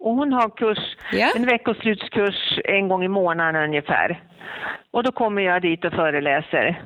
[0.00, 1.32] Och hon har kurs, ja.
[1.36, 4.22] en veckoslutskurs en gång i månaden ungefär.
[4.90, 6.82] Och då kommer jag dit och föreläser.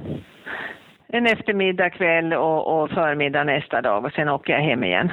[1.08, 5.12] En eftermiddag, kväll och, och förmiddag nästa dag och sen åker jag hem igen.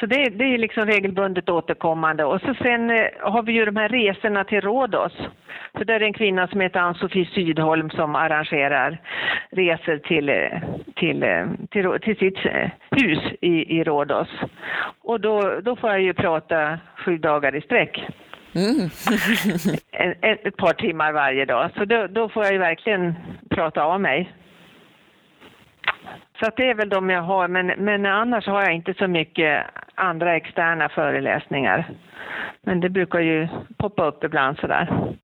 [0.00, 2.24] Så det, det är liksom regelbundet återkommande.
[2.24, 5.12] Och så sen eh, har vi ju de här resorna till Rhodos.
[5.78, 9.00] Så där är en kvinna som heter Ann-Sofie Sydholm som arrangerar
[9.50, 10.62] resor till, eh,
[10.96, 12.38] till, eh, till, till sitt
[12.90, 14.28] hus i, i Rhodos.
[15.02, 18.06] Och då, då får jag ju prata sju dagar i sträck.
[18.54, 18.90] Mm.
[20.20, 21.70] en, ett par timmar varje dag.
[21.76, 23.14] Så då, då får jag ju verkligen
[23.50, 24.32] prata av mig.
[26.38, 29.06] Så att det är väl de jag har, men, men annars har jag inte så
[29.06, 31.90] mycket andra externa föreläsningar.
[32.62, 33.48] Men det brukar ju
[33.78, 35.16] poppa upp ibland sådär.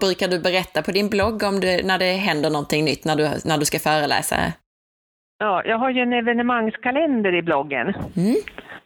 [0.00, 3.22] Brukar du berätta på din blogg om det, när det händer någonting nytt, när du,
[3.22, 4.36] när du ska föreläsa?
[5.38, 7.88] Ja, jag har ju en evenemangskalender i bloggen.
[8.16, 8.36] Mm.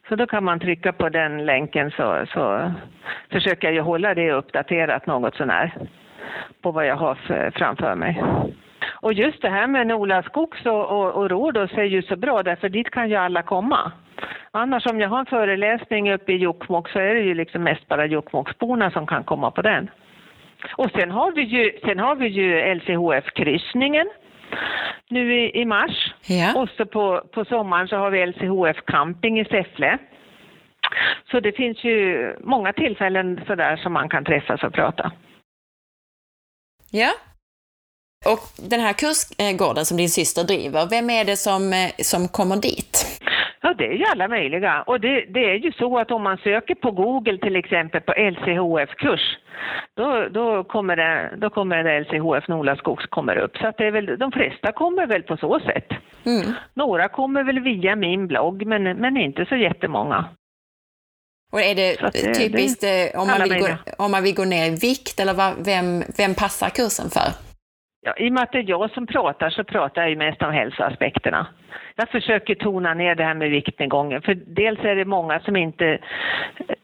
[0.09, 2.73] Så då kan man trycka på den länken så, så
[3.33, 5.75] försöker jag ju hålla det uppdaterat något sånär
[6.63, 8.23] på vad jag har för, framför mig.
[9.05, 12.43] Och just det här med Nola Skogs och, och, och Rhodos är ju så bra
[12.43, 13.93] därför dit kan ju alla komma.
[14.51, 17.89] Annars om jag har en föreläsning uppe i Jokkmokk så är det ju liksom mest
[17.89, 19.91] bara Jokkmokksborna som kan komma på den.
[20.77, 24.07] Och sen har vi ju, sen har vi ju LCHF-kryssningen
[25.09, 26.15] nu i, i mars.
[26.27, 26.61] Ja.
[26.61, 29.99] Och så på, på sommaren så har vi LCHF camping i Säffle.
[31.31, 35.13] Så det finns ju många tillfällen sådär som man kan träffas och prata.
[36.91, 37.11] Ja,
[38.33, 42.57] och den här kursgården som din syster driver, vem är det som, eh, som kommer
[42.57, 43.21] dit?
[43.65, 44.83] Ja, det är ju alla möjliga.
[44.83, 48.13] Och det, det, är ju så att om man söker på Google till exempel på
[48.13, 49.39] LCHF-kurs,
[49.97, 53.57] då, då, kommer det, då kommer det LCHF Nolaskogs kommer upp.
[53.57, 55.89] Så att det är väl, de flesta kommer väl på så sätt.
[56.27, 56.53] Mm.
[56.75, 60.25] Några kommer väl via min blogg, men, men inte så jättemånga.
[61.53, 63.69] Och är det, det typiskt det, eh, om, man vill gå,
[63.99, 67.54] om man vill gå ner i vikt, eller vad, vem, vem passar kursen för?
[68.07, 70.43] Ja, I och med att det är jag som pratar så pratar jag ju mest
[70.43, 71.47] om hälsoaspekterna.
[71.97, 75.99] Jag försöker tona ner det här med viktnedgången, för dels är det många som inte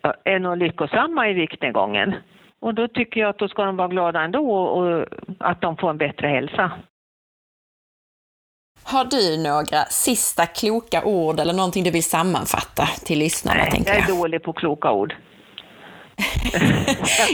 [0.03, 2.15] eh, är något lyckosamma i viktnedgången.
[2.61, 5.07] Och då tycker jag att då ska de vara glada ändå och
[5.39, 6.73] att de får en bättre hälsa.
[8.83, 13.61] Har du några sista kloka ord eller någonting du vill sammanfatta till lyssnarna?
[13.61, 15.15] Nej, jag är dålig på kloka ord.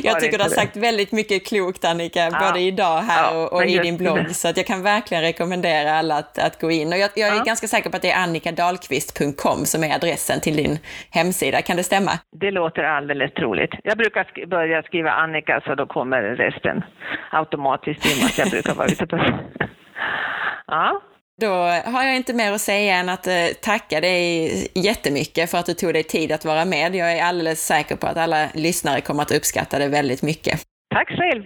[0.02, 2.38] Jag tycker du har sagt väldigt mycket klokt Annika, ja.
[2.46, 5.92] både idag här ja, och, och i din blogg, så att jag kan verkligen rekommendera
[5.92, 6.88] alla att, att gå in.
[6.92, 7.42] Och jag, jag är ja.
[7.42, 10.78] ganska säker på att det är annikadalqvist.com som är adressen till din
[11.10, 12.10] hemsida, kan det stämma?
[12.40, 13.74] Det låter alldeles troligt.
[13.82, 16.84] Jag brukar sk börja skriva Annika så då kommer resten
[17.30, 19.16] automatiskt i och med att jag brukar vara ute på...
[20.66, 21.00] ja.
[21.40, 21.52] Då
[21.84, 25.74] har jag inte mer att säga än att eh, tacka dig jättemycket för att du
[25.74, 26.94] tog dig tid att vara med.
[26.94, 30.60] Jag är alldeles säker på att alla lyssnare kommer att uppskatta det väldigt mycket.
[30.94, 31.44] Tack själv!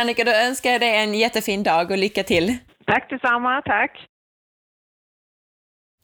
[0.00, 2.56] Annika, då önskar jag dig en jättefin dag och lycka till!
[2.86, 4.06] Tack detsamma, tack!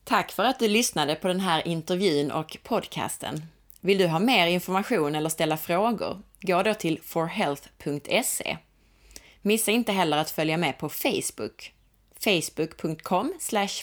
[0.04, 3.42] Tack för att du lyssnade på den här intervjun och podcasten.
[3.80, 6.18] Vill du ha mer information eller ställa frågor?
[6.40, 8.56] Gå då till forhealth.se.
[9.42, 11.74] Missa inte heller att följa med på Facebook
[12.24, 13.32] facebook.com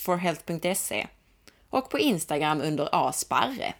[0.01, 1.07] forhealth.se
[1.69, 3.73] och på Instagram under asparre.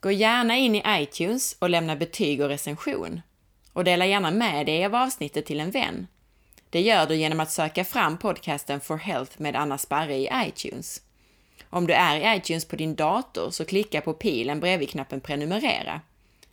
[0.00, 3.20] Gå gärna in i iTunes och lämna betyg och recension.
[3.72, 6.06] Och dela gärna med dig av avsnittet till en vän.
[6.70, 11.02] Det gör du genom att söka fram podcasten For Health med Anna Sparre i iTunes.
[11.70, 16.00] Om du är i iTunes på din dator så klicka på pilen bredvid knappen prenumerera.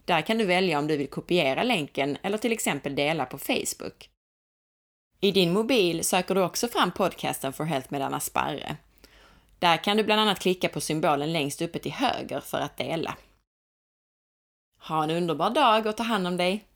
[0.06, 4.10] Där kan du välja om du vill kopiera länken eller till exempel dela på Facebook.
[5.22, 8.78] I din mobil söker du också fram podcasten For Health med Anna Sparre.
[9.60, 13.18] Där kan du bland annat klicka på symbolen längst uppe till höger för att dela.
[14.82, 16.69] Ha en underbar dag och ta hand om dig!